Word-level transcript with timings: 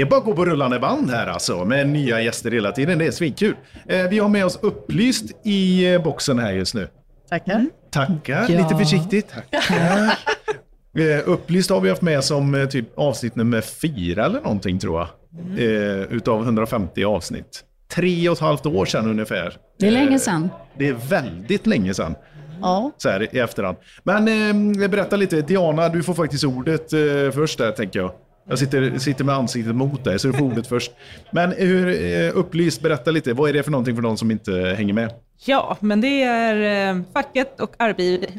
Det 0.00 0.04
är 0.04 0.06
bara 0.10 0.20
att 0.20 0.24
gå 0.24 0.34
på 0.34 0.44
rullande 0.44 0.78
band 0.78 1.10
här 1.10 1.26
alltså, 1.26 1.64
med 1.64 1.88
nya 1.88 2.20
gäster 2.20 2.50
hela 2.50 2.72
tiden. 2.72 2.98
Det 2.98 3.06
är 3.06 3.10
svinkul. 3.10 3.56
Eh, 3.88 4.08
vi 4.10 4.18
har 4.18 4.28
med 4.28 4.44
oss 4.44 4.58
Upplyst 4.62 5.24
i 5.44 5.92
eh, 5.92 6.02
boxen 6.02 6.38
här 6.38 6.52
just 6.52 6.74
nu. 6.74 6.88
Tackar. 7.30 7.66
Tackar, 7.92 8.46
Ja. 8.48 8.62
lite 8.62 8.76
försiktigt. 8.76 9.28
Tackar. 9.50 10.18
Eh, 10.98 11.28
Upplyst 11.28 11.70
har 11.70 11.80
vi 11.80 11.88
haft 11.88 12.02
med 12.02 12.24
som 12.24 12.68
typ 12.70 12.98
avsnitt 12.98 13.36
nummer 13.36 13.60
fyra 13.60 14.24
eller 14.24 14.40
någonting 14.40 14.78
tror 14.78 14.98
jag. 15.00 15.08
Eh, 15.58 16.02
utav 16.12 16.42
150 16.42 17.04
avsnitt. 17.04 17.64
Tre 17.94 18.28
och 18.28 18.32
ett 18.36 18.40
halvt 18.40 18.66
år 18.66 18.84
sedan 18.86 19.10
ungefär. 19.10 19.56
Det 19.78 19.86
är 19.86 19.90
länge 19.90 20.18
sedan. 20.18 20.48
Det 20.78 20.88
är 20.88 20.92
väldigt 21.08 21.66
länge 21.66 21.94
sedan. 21.94 22.14
Ja, 22.62 22.90
Så 22.96 23.08
här 23.08 23.34
i 23.36 23.38
efterhand. 23.38 23.76
Men 24.02 24.28
eh, 24.82 24.88
berätta 24.88 25.16
lite, 25.16 25.40
Diana, 25.42 25.88
du 25.88 26.02
får 26.02 26.14
faktiskt 26.14 26.44
ordet 26.44 26.92
eh, 26.92 26.98
först 27.34 27.58
där 27.58 27.72
tänker 27.72 27.98
jag. 28.00 28.12
Jag 28.50 28.58
sitter, 28.58 28.98
sitter 28.98 29.24
med 29.24 29.34
ansiktet 29.34 29.74
mot 29.74 30.04
dig, 30.04 30.18
så 30.18 30.28
du 30.28 30.32
får 30.32 30.44
ordet 30.44 30.66
först. 30.74 30.92
Men 31.30 31.52
hur, 31.52 31.88
eh, 31.88 32.38
upplyst, 32.38 32.82
berätta 32.82 33.10
lite. 33.10 33.32
Vad 33.32 33.48
är 33.48 33.52
det 33.52 33.62
för 33.62 33.70
någonting 33.70 33.94
för 33.94 34.02
de 34.02 34.16
som 34.16 34.30
inte 34.30 34.52
hänger 34.52 34.94
med? 34.94 35.14
Ja, 35.44 35.76
men 35.80 36.00
det 36.00 36.22
är 36.22 36.88
eh, 36.90 37.02
facket 37.12 37.60
och 37.60 37.74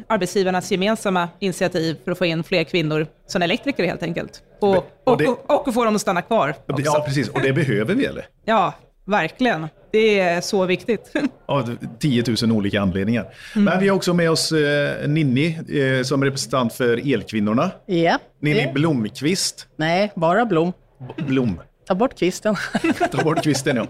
arbetsgivarnas 0.08 0.70
gemensamma 0.70 1.28
initiativ 1.38 1.96
för 2.04 2.12
att 2.12 2.18
få 2.18 2.26
in 2.26 2.44
fler 2.44 2.64
kvinnor 2.64 3.06
som 3.26 3.42
elektriker 3.42 3.84
helt 3.84 4.02
enkelt. 4.02 4.42
Och, 4.60 4.76
och 4.76 4.86
och, 5.04 5.50
och, 5.50 5.68
och 5.68 5.74
få 5.74 5.84
dem 5.84 5.94
att 5.94 6.00
stanna 6.00 6.22
kvar. 6.22 6.54
också. 6.66 6.82
Ja, 6.84 7.02
precis. 7.06 7.28
Och 7.28 7.40
det 7.40 7.52
behöver 7.52 7.94
vi, 7.94 8.04
eller? 8.04 8.26
Ja, 8.44 8.74
verkligen. 9.04 9.68
Det 9.92 10.18
är 10.20 10.40
så 10.40 10.66
viktigt. 10.66 11.12
Av 11.46 11.76
10 11.98 12.24
000 12.42 12.52
olika 12.52 12.80
anledningar. 12.80 13.26
Men 13.54 13.80
vi 13.80 13.88
har 13.88 13.96
också 13.96 14.14
med 14.14 14.30
oss 14.30 14.52
eh, 14.52 15.08
Ninni 15.08 15.58
eh, 15.98 16.02
som 16.02 16.24
representant 16.24 16.72
för 16.74 17.12
Elkvinnorna. 17.14 17.70
ja. 17.86 18.18
Ninni 18.40 18.64
det- 18.66 18.72
Blomqvist. 18.72 19.68
Nej, 19.76 20.12
bara 20.16 20.44
Blom. 20.46 20.72
Blom. 21.16 21.60
Ta 21.88 21.94
bort 21.94 22.18
kvisten. 22.18 22.56
Ta 23.12 23.22
bort 23.24 23.42
kvisten, 23.42 23.76
ja. 23.76 23.86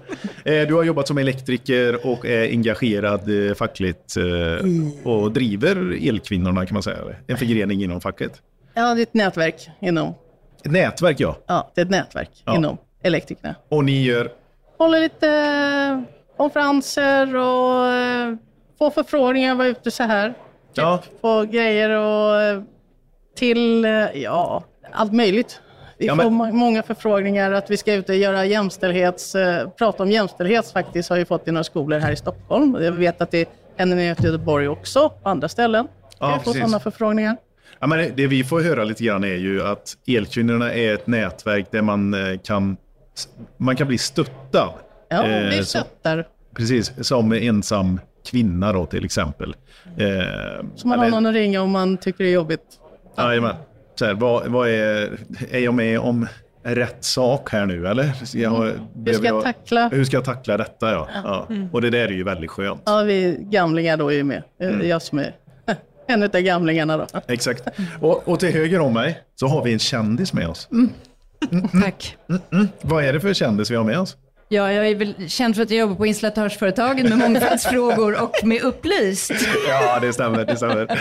Eh, 0.53 0.67
Du 0.69 0.75
har 0.75 0.83
jobbat 0.83 1.09
som 1.09 1.19
elektriker 1.19 2.07
och 2.07 2.27
är 2.27 2.49
engagerad 2.51 3.49
eh, 3.49 3.55
fackligt 3.55 4.17
eh, 4.17 4.67
och 5.13 5.33
driver 5.33 6.07
Elkvinnorna 6.09 6.67
kan 6.67 6.75
man 6.75 6.83
säga. 6.83 6.97
En 7.27 7.37
förgrening 7.37 7.83
inom 7.83 8.01
facket. 8.01 8.33
Ja, 8.75 8.95
det 8.95 9.01
är 9.01 9.03
ett 9.03 9.15
nätverk 9.15 9.69
inom, 9.81 10.15
Ett 10.65 10.71
nätverk, 10.73 11.21
ja. 11.21 11.39
ja, 11.47 11.73
det 11.75 11.81
är 11.81 11.85
ett 11.85 11.91
nätverk 11.91 12.31
Ja. 12.45 12.57
inom 12.57 12.77
elektrikerna. 13.03 13.55
Och 13.69 13.85
ni 13.85 14.03
gör... 14.03 14.31
Håller 14.83 15.01
lite 15.01 15.29
eh, 15.29 16.01
konferenser 16.37 17.37
och 17.37 17.87
eh, 17.89 18.35
får 18.79 18.91
förfrågningar, 18.91 19.55
var 19.55 19.65
ute 19.65 19.91
så 19.91 20.03
här. 20.03 20.35
Ja, 20.75 21.03
Få 21.21 21.43
grejer 21.45 21.91
och 21.91 22.41
eh, 22.43 22.63
till, 23.37 23.85
ja, 24.15 24.65
allt 24.93 25.13
möjligt. 25.13 25.61
Vi 25.99 26.07
Ja, 26.07 26.17
får 26.17 26.23
men- 26.25 26.35
må- 26.35 26.53
många 26.53 26.83
förfrågningar 26.83 27.53
att 27.53 27.71
vi 27.71 27.77
ska 27.77 27.95
ut 27.95 28.09
och 28.09 28.15
göra 28.15 28.45
jämställdhets, 28.45 29.37
prata 29.79 30.03
om 30.03 30.11
jämställdhet 30.11 30.71
faktiskt 30.73 31.11
har 31.11 31.17
vi 31.17 31.25
fått 31.25 31.49
i 31.49 31.51
några 31.53 31.65
skolor 31.65 31.99
här 31.99 32.13
i 32.13 32.17
Stockholm. 32.17 32.77
Jag 32.81 32.93
vet 32.93 33.21
att 33.21 33.31
det 33.31 33.49
händer 33.77 33.97
i 33.97 34.07
Göteborg 34.07 34.69
också, 34.69 35.09
på 35.23 35.29
andra 35.29 35.49
ställen. 35.49 35.89
Ja, 36.19 36.39
vi 36.39 36.45
får 36.45 36.59
sådana 36.59 36.81
förfrågningar. 36.81 37.37
Ja, 37.81 37.87
men 37.87 38.13
det- 38.17 38.27
vi 38.27 38.45
får 38.45 38.61
höra 38.61 38.85
lite 38.85 39.05
grann 39.05 39.25
är 39.25 39.35
ju 39.37 39.63
att 39.67 39.97
Elkvinnorna 40.07 40.73
är 40.73 40.95
ett 40.95 41.07
nätverk 41.07 41.67
där 41.71 41.83
man 41.83 42.15
kan, 42.45 42.77
man 43.57 43.77
kan 43.77 43.87
bli 43.87 43.99
stöttad. 43.99 44.73
Ja, 45.09 45.27
Eh, 45.27 45.49
vi 45.51 45.57
så- 45.59 45.65
stöttar. 45.65 46.27
Precis, 46.57 46.93
som 47.07 47.33
ensam 47.33 48.01
kvinna 48.31 48.73
då 48.73 48.87
till 48.87 49.05
exempel. 49.05 49.55
Eh, 49.97 50.07
Så 50.77 50.89
man 50.89 50.99
har 50.99 51.09
någon 51.11 51.27
att 51.27 51.35
ringa 51.35 51.63
om 51.63 51.71
man 51.71 51.97
tycker 51.97 52.25
det 52.25 52.31
är 52.31 52.35
jobbigt. 52.35 52.61
Jajamän. 53.19 53.55
Så 53.95 54.05
här, 54.05 54.15
vad, 54.15 54.47
vad 54.47 54.69
är, 54.69 55.19
är 55.51 55.59
jag 55.59 55.75
med 55.75 55.99
om 56.01 56.27
rätt 56.63 57.05
sak 57.05 57.51
här 57.51 57.67
nu 57.67 57.87
eller? 57.89 58.13
Jag, 58.35 58.51
har- 58.51 58.73
Hur 59.07 59.13
ska 59.13 59.27
jag 59.27 59.43
tackla? 59.43 59.89
Hur 59.89 60.05
ska 60.05 60.17
jag 60.17 60.25
tackla 60.25 60.57
detta 60.57 60.91
ja. 60.93 61.09
ja. 61.25 61.47
Och 61.73 61.81
det 61.83 61.91
där 61.91 61.99
är 62.05 62.09
ju 62.13 62.25
väldigt 62.25 62.51
skönt. 62.51 62.83
Ja, 62.85 63.01
vi 63.03 63.39
gamlingar 63.41 63.97
då 63.97 64.09
är 64.13 64.17
ju 64.17 64.25
med. 64.25 64.43
Är 64.61 64.71
Mm. 64.71 64.89
Jag 64.89 65.03
som 65.03 65.19
är 65.19 65.35
en 66.09 66.23
av 66.23 66.29
gamlingarna 66.29 66.97
då. 66.97 67.07
Exakt. 67.29 67.63
Och, 68.01 68.29
och 68.29 68.41
till 68.41 68.53
höger 68.53 68.81
om 68.81 68.93
mig 68.95 69.21
så 69.35 69.47
har 69.47 69.65
vi 69.65 69.73
en 69.73 69.79
kändis 69.79 70.33
med 70.33 70.49
oss. 70.49 70.69
Tack. 71.83 72.17
Vad 72.83 73.05
är 73.05 73.13
det 73.13 73.21
för 73.21 73.35
kändis 73.35 73.71
vi 73.71 73.77
har 73.77 73.85
med 73.85 73.99
oss? 73.99 74.17
Ja, 74.49 74.73
jag 74.73 74.87
är 74.89 74.95
väl 74.95 75.15
känd 75.29 75.57
för 75.57 75.63
att 75.63 75.71
jag 75.71 75.81
jobbar 75.81 75.95
på 75.95 76.07
installatörsföretagen 76.07 77.09
med 77.09 77.19
mångfaldsfrågor 77.19 78.23
och 78.23 78.35
med 78.45 78.63
Upplyst. 78.63 79.33
Ja, 79.69 79.99
det 80.01 80.13
stämmer. 80.13 80.45
Det 80.45 80.57
stämmer. 80.57 80.99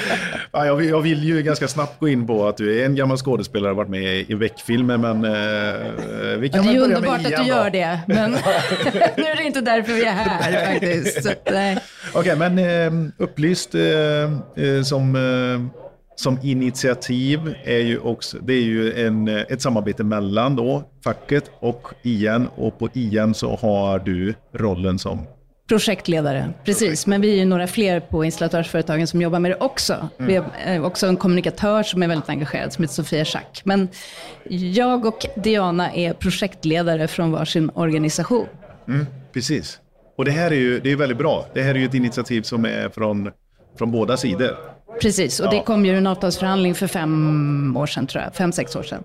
Ja, 0.51 0.65
jag, 0.65 0.75
vill, 0.75 0.89
jag 0.89 1.01
vill 1.01 1.23
ju 1.23 1.41
ganska 1.41 1.67
snabbt 1.67 1.99
gå 1.99 2.07
in 2.07 2.27
på 2.27 2.47
att 2.47 2.57
du 2.57 2.81
är 2.81 2.85
en 2.85 2.95
gammal 2.95 3.17
skådespelare 3.17 3.71
och 3.71 3.77
varit 3.77 3.89
med 3.89 4.29
i 4.29 4.35
Beck-filmer, 4.35 4.97
men 4.97 5.25
eh, 5.25 5.31
vi 6.39 6.47
Ja, 6.47 6.53
kan 6.53 6.65
det 6.67 6.73
är 6.75 6.79
väl 6.79 6.81
börja 6.81 6.95
underbart 6.97 7.21
med 7.21 7.33
att 7.33 7.37
du 7.45 7.51
då. 7.51 7.57
gör 7.57 7.69
det, 7.69 7.99
men 8.07 8.31
nu 9.17 9.23
är 9.23 9.35
det 9.35 9.43
inte 9.43 9.61
därför 9.61 9.93
vi 9.93 10.05
är 10.05 10.11
här 10.11 10.65
faktiskt. 10.73 11.27
Okej, 12.13 12.35
men 12.35 12.57
eh, 12.59 13.09
upplyst 13.17 13.75
eh, 13.75 13.81
eh, 14.65 14.81
som, 14.83 15.15
eh, 15.15 15.81
som 16.21 16.39
initiativ 16.41 17.55
är 17.63 17.79
ju 17.79 17.99
också, 17.99 18.37
det 18.37 18.53
är 18.53 18.61
ju 18.61 19.05
en, 19.07 19.27
eh, 19.27 19.41
ett 19.49 19.61
samarbete 19.61 20.03
mellan 20.03 20.55
då 20.55 20.83
facket 21.03 21.51
och 21.59 21.87
IN 22.03 22.47
och 22.55 22.79
på 22.79 22.89
IN 22.93 23.33
så 23.33 23.55
har 23.55 23.99
du 23.99 24.33
rollen 24.53 24.99
som 24.99 25.27
Projektledare, 25.67 26.53
precis. 26.65 27.07
Men 27.07 27.21
vi 27.21 27.31
är 27.31 27.35
ju 27.35 27.45
några 27.45 27.67
fler 27.67 27.99
på 27.99 28.25
installatörsföretagen 28.25 29.07
som 29.07 29.21
jobbar 29.21 29.39
med 29.39 29.51
det 29.51 29.55
också. 29.55 30.09
Vi 30.17 30.35
har 30.35 30.45
eh, 30.65 30.85
också 30.85 31.07
en 31.07 31.17
kommunikatör 31.17 31.83
som 31.83 32.03
är 32.03 32.07
väldigt 32.07 32.29
engagerad 32.29 32.73
som 32.73 32.83
heter 32.83 32.93
Sofia 32.95 33.25
Schack. 33.25 33.61
Men 33.63 33.87
jag 34.49 35.05
och 35.05 35.25
Diana 35.35 35.93
är 35.93 36.13
projektledare 36.13 37.07
från 37.07 37.31
varsin 37.31 37.71
organisation. 37.73 38.47
Precis. 39.33 39.79
Och 40.17 40.25
det 40.25 40.31
här 40.31 40.51
är 40.51 40.55
ju 40.55 40.79
det 40.79 40.91
är 40.91 40.95
väldigt 40.95 41.17
bra. 41.17 41.45
Det 41.53 41.61
här 41.61 41.75
är 41.75 41.79
ju 41.79 41.85
ett 41.85 41.93
initiativ 41.93 42.41
som 42.41 42.65
är 42.65 42.89
från, 42.89 43.31
från 43.77 43.91
båda 43.91 44.17
sidor. 44.17 44.57
Precis, 45.01 45.39
och 45.39 45.49
det 45.49 45.61
kom 45.61 45.85
ju 45.85 45.97
en 45.97 46.07
avtalsförhandling 46.07 46.75
för 46.75 46.87
fem 46.87 47.77
år 47.77 47.87
sedan 47.87 48.07
tror 48.07 48.23
jag. 48.23 48.35
Fem, 48.35 48.51
sex 48.51 48.75
år 48.75 48.83
sedan. 48.83 49.03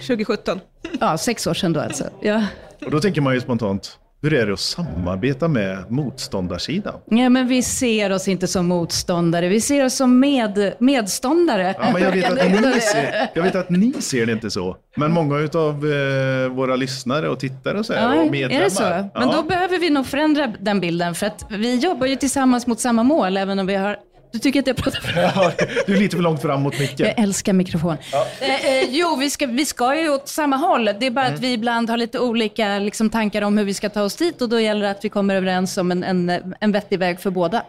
2017. 0.00 0.60
Ja, 1.00 1.18
sex 1.18 1.46
år 1.46 1.54
sedan 1.54 1.72
då 1.72 1.80
alltså. 1.80 2.04
Ja. 2.20 2.44
Och 2.84 2.90
då 2.90 3.00
tänker 3.00 3.20
man 3.20 3.34
ju 3.34 3.40
spontant, 3.40 3.98
hur 4.22 4.34
är 4.34 4.46
det 4.46 4.52
att 4.52 4.60
samarbeta 4.60 5.48
med 5.48 5.90
motståndarsidan? 5.90 6.94
ja, 7.10 7.28
men 7.28 7.48
vi 7.48 7.62
ser 7.62 8.12
oss 8.12 8.28
inte 8.28 8.46
som 8.46 8.66
motståndare. 8.66 9.48
Vi 9.48 9.60
ser 9.60 9.84
oss 9.84 9.94
som 9.94 10.20
med, 10.20 10.74
medståndare. 10.78 11.74
Ja, 11.78 11.90
men 11.92 12.02
jag, 12.02 12.12
vet 12.12 12.32
att 12.32 12.50
ni 12.50 12.80
ser, 12.80 13.28
jag 13.34 13.42
vet 13.42 13.54
att 13.54 13.70
ni 13.70 13.92
ser 13.92 14.26
det 14.26 14.32
inte 14.32 14.50
så. 14.50 14.76
Men 14.96 15.12
många 15.12 15.34
av 15.54 15.92
eh, 15.92 16.48
våra 16.48 16.76
lyssnare 16.76 17.28
och 17.28 17.40
tittare 17.40 17.78
och, 17.78 17.86
så 17.86 17.92
här, 17.92 18.14
Ja, 18.14 18.22
och 18.22 18.30
medlemmar. 18.30 18.60
är 18.60 18.64
det 18.64 18.70
så? 18.70 18.82
Men 18.82 19.10
ja. 19.14 19.32
då 19.36 19.42
behöver 19.42 19.78
vi 19.78 19.90
nog 19.90 20.06
förändra 20.06 20.52
den 20.60 20.80
bilden, 20.80 21.14
för 21.14 21.26
att 21.26 21.46
vi 21.50 21.76
jobbar 21.76 22.06
ju 22.06 22.16
tillsammans 22.16 22.66
mot 22.66 22.80
samma 22.80 23.02
mål, 23.02 23.36
även 23.36 23.58
om 23.58 23.66
vi 23.66 23.74
har... 23.74 23.96
Du 24.36 24.40
tycker 24.40 24.60
att 24.60 24.66
jag 24.66 24.76
pratar 24.76 25.00
för... 25.00 25.20
Ja, 25.34 25.52
du 25.86 25.94
är 25.94 25.98
lite 25.98 26.16
för 26.16 26.22
långt 26.22 26.42
fram 26.42 26.62
mot 26.62 26.78
micken. 26.78 27.06
Jag 27.06 27.18
älskar 27.18 27.52
mikrofon. 27.52 27.96
Eh, 28.40 28.66
eh, 28.66 28.88
jo, 28.90 29.16
vi 29.16 29.30
ska, 29.30 29.46
vi 29.46 29.66
ska 29.66 30.00
ju 30.00 30.08
åt 30.08 30.28
samma 30.28 30.56
håll. 30.56 30.84
Det 30.84 31.06
är 31.06 31.10
bara 31.10 31.26
att 31.26 31.40
vi 31.40 31.52
ibland 31.52 31.90
har 31.90 31.96
lite 31.96 32.18
olika 32.18 32.78
liksom, 32.78 33.10
tankar 33.10 33.42
om 33.42 33.58
hur 33.58 33.64
vi 33.64 33.74
ska 33.74 33.88
ta 33.88 34.02
oss 34.02 34.16
dit 34.16 34.42
och 34.42 34.48
då 34.48 34.60
gäller 34.60 34.82
det 34.82 34.90
att 34.90 35.04
vi 35.04 35.08
kommer 35.08 35.34
överens 35.34 35.78
om 35.78 35.90
en, 35.90 36.04
en, 36.04 36.54
en 36.60 36.72
vettig 36.72 36.98
väg 36.98 37.20
för 37.20 37.30
båda. 37.30 37.62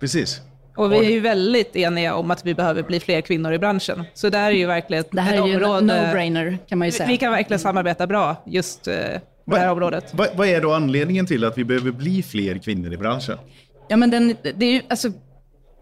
Precis. 0.00 0.40
Och 0.76 0.92
vi 0.92 0.96
är 0.96 1.10
ju 1.10 1.20
väldigt 1.20 1.76
eniga 1.76 2.14
om 2.14 2.30
att 2.30 2.46
vi 2.46 2.54
behöver 2.54 2.82
bli 2.82 3.00
fler 3.00 3.20
kvinnor 3.20 3.52
i 3.52 3.58
branschen. 3.58 4.04
Så 4.14 4.28
det 4.28 4.38
här 4.38 4.50
är 4.50 4.56
ju 4.56 4.66
verkligen 4.66 5.04
Det 5.10 5.20
här 5.20 5.34
ett 5.34 5.40
är 5.40 5.46
ju 5.46 5.54
en 5.54 5.64
område... 5.64 5.94
no-brainer, 5.94 6.58
kan 6.68 6.78
man 6.78 6.88
ju 6.88 6.90
Vi, 6.90 6.96
säga. 6.96 7.08
vi 7.08 7.16
kan 7.16 7.32
verkligen 7.32 7.60
samarbeta 7.60 8.06
bra 8.06 8.42
just 8.46 8.88
eh, 8.88 8.94
på 9.44 9.54
det 9.54 9.58
här 9.58 9.70
området. 9.70 10.04
Vad, 10.12 10.28
vad 10.34 10.48
är 10.48 10.60
då 10.60 10.72
anledningen 10.72 11.26
till 11.26 11.44
att 11.44 11.58
vi 11.58 11.64
behöver 11.64 11.90
bli 11.90 12.22
fler 12.22 12.58
kvinnor 12.58 12.92
i 12.92 12.96
branschen? 12.96 13.38
Ja, 13.88 13.96
men 13.96 14.10
den, 14.10 14.36
det 14.42 14.66
är 14.66 14.72
ju, 14.72 14.82
alltså, 14.88 15.08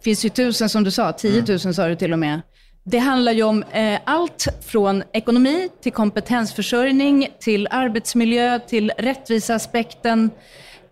finns 0.06 0.24
ju 0.24 0.28
tusen 0.28 0.68
som 0.68 0.84
du 0.84 0.90
sa, 0.90 1.12
10 1.12 1.44
000 1.48 1.58
sa 1.74 1.88
du 1.88 1.96
till 1.96 2.12
och 2.12 2.18
med. 2.18 2.40
Det 2.84 2.98
handlar 2.98 3.32
ju 3.32 3.42
om 3.42 3.62
eh, 3.62 4.00
allt 4.04 4.46
från 4.66 5.02
ekonomi 5.12 5.68
till 5.82 5.92
kompetensförsörjning, 5.92 7.28
till 7.40 7.68
arbetsmiljö, 7.70 8.58
till 8.58 8.92
rättviseaspekten. 8.98 10.30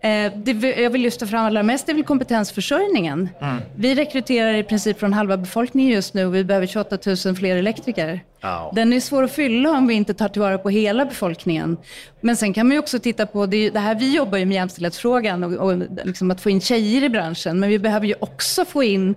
Eh, 0.05 0.31
det, 0.35 0.81
jag 0.81 0.89
vill 0.89 1.01
lyfta 1.01 1.27
fram 1.27 1.45
allra 1.45 1.63
mest, 1.63 1.89
är 1.89 1.93
väl 1.93 2.03
kompetensförsörjningen. 2.03 3.29
Vi 3.75 3.95
rekryterar 3.95 4.53
i 4.53 4.63
princip 4.63 4.99
från 4.99 5.13
halva 5.13 5.37
befolkningen 5.37 5.91
just 5.91 6.13
nu 6.13 6.25
och 6.25 6.35
vi 6.35 6.43
behöver 6.43 6.67
28 6.67 6.97
000 7.25 7.35
fler 7.35 7.55
elektriker. 7.55 8.19
Ja. 8.41 8.71
Den 8.75 8.93
är 8.93 8.99
svår 8.99 9.23
att 9.23 9.31
fylla 9.31 9.69
om 9.71 9.87
vi 9.87 9.93
inte 9.93 10.13
tar 10.13 10.29
tillvara 10.29 10.57
på 10.57 10.69
hela 10.69 11.05
befolkningen. 11.05 11.77
Men 12.21 12.35
sen 12.37 12.53
kan 12.53 12.67
man 12.67 12.73
ju 12.73 12.79
också 12.79 12.99
titta 12.99 13.25
på, 13.25 13.45
det, 13.45 13.57
ju- 13.57 13.69
det 13.69 13.79
här, 13.79 13.95
vi 13.95 14.15
jobbar 14.15 14.37
ju 14.37 14.45
med 14.45 14.55
jämställdhetsfrågan 14.55 15.43
och, 15.43 15.53
och 15.71 15.77
liksom 16.03 16.31
att 16.31 16.41
få 16.41 16.49
in 16.49 16.61
tjejer 16.61 17.03
i 17.03 17.09
branschen, 17.09 17.59
men 17.59 17.69
vi 17.69 17.79
behöver 17.79 18.07
ju 18.07 18.15
också 18.19 18.65
få 18.65 18.83
in 18.83 19.15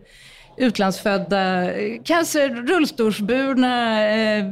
utlandsfödda, 0.57 1.73
eh, 1.73 2.03
cancer, 2.05 2.49
rullstolsburna, 2.69 4.05
eh, 4.11 4.45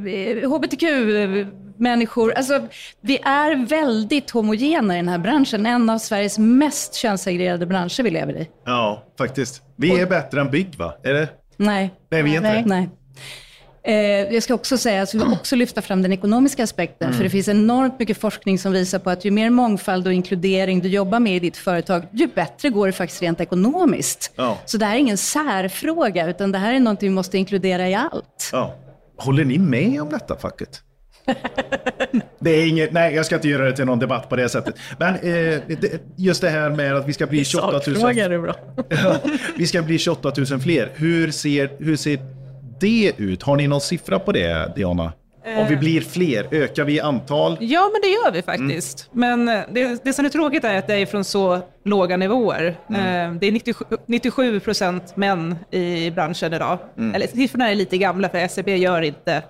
hbtq-människor. 1.77 2.33
Alltså, 2.33 2.67
vi 3.01 3.19
är 3.19 3.67
väldigt 3.67 4.31
homogena 4.31 4.95
i 4.95 4.97
den 4.97 5.09
här 5.09 5.19
branschen. 5.19 5.67
En 5.67 5.91
av 5.91 5.99
Sveriges 5.99 6.39
mest 6.39 6.95
könssegregerade 6.95 7.67
branscher 7.67 8.03
vi 8.03 8.11
lever 8.11 8.37
i. 8.37 8.49
Ja, 8.65 9.03
faktiskt. 9.19 9.63
Vi 9.77 10.01
är 10.01 10.07
bättre 10.07 10.41
än 10.41 10.51
bygg, 10.51 10.75
va? 10.79 10.95
Är 11.03 11.15
det? 11.15 11.29
Nej. 11.57 11.91
Nej, 12.11 12.23
vi 12.23 12.31
är 12.31 12.37
inte 12.37 12.49
Nej. 12.49 12.63
det. 12.63 12.69
Nej. 12.69 12.89
Eh, 13.89 14.35
jag 14.35 14.43
ska 14.43 14.55
också 14.55 14.79
säga, 14.79 14.99
jag 14.99 15.09
skulle 15.09 15.25
också 15.25 15.57
lyfta 15.57 15.83
fram 15.83 16.03
den 16.03 16.13
ekonomiska 16.13 16.65
aspekten, 16.65 17.13
för 17.13 17.25
det 17.25 17.31
finns 17.31 17.49
enormt 17.49 17.99
mycket 17.99 18.21
forskning 18.21 18.59
som 18.59 18.73
visar 18.73 18.99
på 18.99 19.11
att 19.11 19.25
ju 19.25 19.31
mer 19.31 19.51
mångfald 19.51 20.07
och 20.07 20.13
inkludering 20.13 20.81
du 20.81 20.89
jobbar 20.89 21.21
med 21.21 21.37
i 21.37 21.41
ditt 21.41 21.57
företag, 21.57 22.03
ju 22.13 22.27
bättre 22.27 22.69
går 22.71 22.87
det 22.87 22.93
faktiskt 22.93 23.23
rent 23.23 23.41
ekonomiskt. 23.41 24.33
Ja. 24.37 24.59
Så 24.65 24.79
det 24.79 24.85
här 24.85 24.95
är 24.95 24.99
ingen 24.99 25.17
särfråga, 25.17 26.31
utan 26.31 26.53
det 26.53 26.59
här 26.59 26.75
är 26.75 26.81
något 26.81 27.03
vi 27.03 27.11
måste 27.11 27.39
inkludera 27.39 27.89
i 27.89 27.95
allt. 27.95 28.51
Ja. 28.53 28.75
Håller 29.19 29.45
ni 29.45 29.59
med 29.59 30.03
om 30.03 30.11
detta 30.11 30.37
facket? 30.37 30.83
Det 32.39 32.51
är 32.51 32.67
inget, 32.69 32.93
nej 32.93 33.15
jag 33.15 33.27
ska 33.27 33.35
inte 33.35 33.49
göra 33.49 33.65
det 33.65 33.73
till 33.77 33.85
någon 33.85 33.99
debatt 33.99 34.29
på 34.29 34.37
det 34.37 34.49
sättet. 34.49 34.75
Men 34.99 35.15
eh, 35.15 35.21
det, 35.81 36.03
just 36.17 36.41
det 36.41 36.49
här 36.51 36.71
med 36.71 36.97
att 36.97 37.09
vi 37.09 37.13
ska 37.13 37.27
bli 37.27 37.45
28 37.45 37.73
000, 37.73 37.83
Sakfråga 37.83 38.25
är 38.25 38.39
bra. 38.39 38.55
Ja, 38.89 39.17
vi 39.57 39.67
ska 39.67 39.83
bli 39.83 39.99
28 39.99 40.33
000 40.51 40.61
fler. 40.61 40.91
Hur 40.95 41.31
ser, 41.31 41.71
hur 41.79 41.97
ser 41.97 42.19
det 42.81 43.13
ut? 43.17 43.43
Har 43.43 43.57
ni 43.57 43.69
någon 43.69 43.81
siffra 43.81 44.19
på 44.19 44.33
det, 44.33 44.73
Diana? 44.77 45.13
Om 45.59 45.67
vi 45.69 45.77
blir 45.77 46.01
fler, 46.01 46.47
ökar 46.51 46.85
vi 46.85 46.95
i 46.95 47.01
antal? 47.01 47.57
Ja, 47.61 47.91
men 47.93 48.01
det 48.01 48.09
gör 48.09 48.33
vi 48.33 48.43
faktiskt. 48.43 49.09
Men 49.13 49.49
eh, 49.49 49.61
det, 49.73 50.05
det 50.05 50.13
som 50.13 50.25
är 50.25 50.29
tråkigt 50.29 50.65
är 50.65 50.79
att 50.79 50.87
det 50.87 50.95
är 50.95 51.07
från 51.07 51.25
så 51.25 51.61
låga 51.85 52.17
nivåer. 52.17 52.67
Eh, 52.67 53.33
Det 53.41 53.47
är 53.47 53.53
97, 53.53 53.85
97 54.07 54.61
procent 54.61 55.17
män 55.17 55.57
i 55.71 56.11
branschen 56.11 56.53
idag. 56.55 56.79
Eller 57.15 57.27
siffrorna 57.27 57.71
är 57.71 57.75
lite 57.75 57.99
gamla 57.99 58.29
för 58.29 58.39
SCB 58.39 58.77
gör 58.77 59.03
inte 59.03 59.43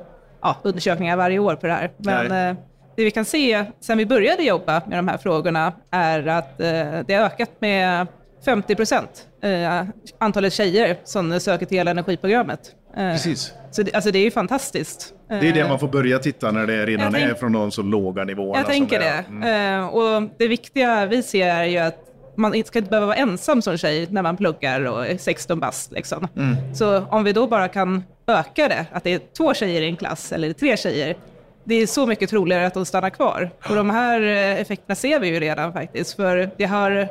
ja, 0.43 0.56
undersökningar 0.62 1.17
varje 1.17 1.38
år 1.38 1.55
på 1.55 1.67
det 1.67 1.73
här. 1.73 1.91
Men 1.97 2.27
Nej. 2.29 2.49
eh, 2.50 2.56
det 2.97 3.05
vi 3.05 3.11
kan 3.11 3.25
se 3.25 3.65
sen 3.81 3.99
vi 3.99 4.06
började 4.06 4.43
jobba 4.43 4.83
med 4.87 4.99
de 4.99 5.09
här 5.09 5.19
frågorna 5.19 5.73
är 5.91 6.27
att 6.27 6.61
eh, 6.61 6.67
det 7.06 7.15
har 7.15 7.25
ökat 7.25 7.50
med 7.59 8.06
50 8.44 8.75
procent 8.75 9.27
eh, 9.43 9.85
antalet 10.19 10.53
tjejer 10.53 10.97
som 11.05 11.41
söker 11.41 11.67
till 11.67 11.88
energiprogrammet. 11.88 12.61
Eh, 12.97 13.11
Precis. 13.12 13.53
Så 13.71 13.83
det, 13.83 13.94
alltså 13.94 14.11
det 14.11 14.19
är 14.19 14.25
ju 14.25 14.31
fantastiskt. 14.31 15.15
Det 15.29 15.49
är 15.49 15.53
det 15.53 15.69
man 15.69 15.79
får 15.79 15.88
börja 15.88 16.19
titta 16.19 16.50
när 16.50 16.67
det 16.67 16.87
redan 16.87 17.12
tänk- 17.12 17.31
är 17.31 17.35
från 17.35 17.53
de 17.53 17.71
så 17.71 17.83
låga 17.83 18.25
nivåerna. 18.25 18.59
Jag 18.59 18.67
tänker 18.67 18.99
det. 18.99 19.49
Eh, 19.50 19.87
och 19.87 20.23
det 20.38 20.49
viktiga 20.49 21.06
vi 21.06 21.23
ser 21.23 21.47
är 21.47 21.65
ju 21.65 21.79
att 21.79 21.99
man 22.37 22.55
inte 22.55 22.67
ska 22.69 22.79
inte 22.79 22.91
behöva 22.91 23.06
vara 23.06 23.17
ensam 23.17 23.62
som 23.62 23.77
tjej 23.77 24.06
när 24.11 24.23
man 24.23 24.37
pluggar 24.37 24.85
och 24.85 25.06
är 25.06 25.19
16 25.19 25.61
bast. 25.61 25.93
Liksom. 25.93 26.29
Så 26.75 27.00
om 27.05 27.25
vi 27.25 27.33
då 27.33 27.47
bara 27.47 27.69
kan 27.69 28.05
öka 28.26 28.69
det, 28.69 28.87
att 28.93 29.05
det 29.05 29.12
är 29.12 29.20
två 29.37 29.55
tjejer 29.55 29.82
i 29.82 29.87
en 29.87 29.96
klass 29.96 30.32
eller 30.32 30.52
tre 30.52 30.76
tjejer, 30.76 31.17
det 31.64 31.75
är 31.75 31.87
så 31.87 32.06
mycket 32.06 32.31
troligare 32.31 32.67
att 32.67 32.75
de 32.75 32.87
stannar 32.87 33.11
kvar. 33.11 33.50
Och 33.69 33.75
de 33.76 33.90
här 33.90 34.20
eh, 34.20 34.61
effekterna 34.61 34.94
ser 34.94 35.20
vi 35.20 35.28
ju 35.28 35.40
redan 35.40 35.73
faktiskt. 35.73 36.17
För 36.17 36.50
det 36.56 36.64
har 36.64 37.08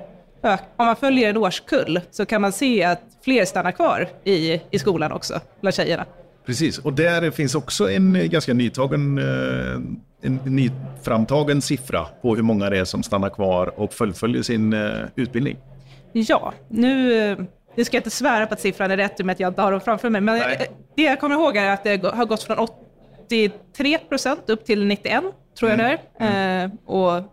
om 0.76 0.86
man 0.86 0.96
följer 0.96 1.30
en 1.30 1.38
årskull 1.38 2.02
så 2.12 2.26
kan 2.26 2.42
man 2.42 2.52
se 2.52 2.84
att 2.84 3.02
fler 3.24 3.46
stannar 3.46 3.72
kvar 3.72 4.08
i, 4.24 4.62
i 4.72 4.80
skolan 4.80 5.12
också, 5.12 5.40
bland 5.62 5.76
tjejerna. 5.76 6.06
Precis, 6.46 6.78
och 6.78 6.94
där 6.94 7.32
finns 7.32 7.56
också 7.56 7.92
en 7.92 8.16
eh, 8.16 8.26
ganska 8.26 8.54
nytagen, 8.54 9.18
eh, 9.18 9.76
en 10.22 10.40
nyframtagen 10.46 11.62
siffra 11.62 12.06
på 12.22 12.36
hur 12.36 12.44
många 12.44 12.70
det 12.70 12.78
är 12.78 12.86
som 12.86 13.04
stannar 13.04 13.30
kvar 13.30 13.80
och 13.80 13.94
fullföljer 13.94 14.42
sin 14.42 14.76
utbildning. 15.16 15.58
Ja, 16.12 16.54
nu, 16.68 17.36
nu 17.76 17.86
ska 17.86 17.98
jag 17.98 18.00
inte 18.00 18.10
svära 18.10 18.48
på 18.48 18.54
att 18.54 18.60
siffran 18.60 18.92
är 18.92 18.98
rätt 18.98 19.20
i 19.20 19.24
och 19.24 19.26
med 19.26 19.34
att 19.34 19.40
jag 19.40 19.52
inte 19.52 19.62
har 19.62 19.72
dem 19.72 19.82
framför 19.82 20.10
mig, 20.10 20.22
men 20.22 20.38
Nej. 20.38 20.58
eh, 20.60 20.76
det 20.96 21.04
jag 21.04 21.20
kommer 21.20 21.36
ihåg 21.36 21.58
är 21.58 21.74
att 21.74 21.84
det 21.84 22.04
har 22.04 22.26
gått 22.26 22.44
från 22.44 22.68
83 23.28 23.98
procent 23.98 24.50
upp 24.50 24.66
till 24.66 24.86
91, 24.86 25.24
tror 25.60 25.72
jag 25.72 25.80
det 25.80 26.00
är. 26.20 26.64
Eh, 26.64 26.72
och 26.86 27.24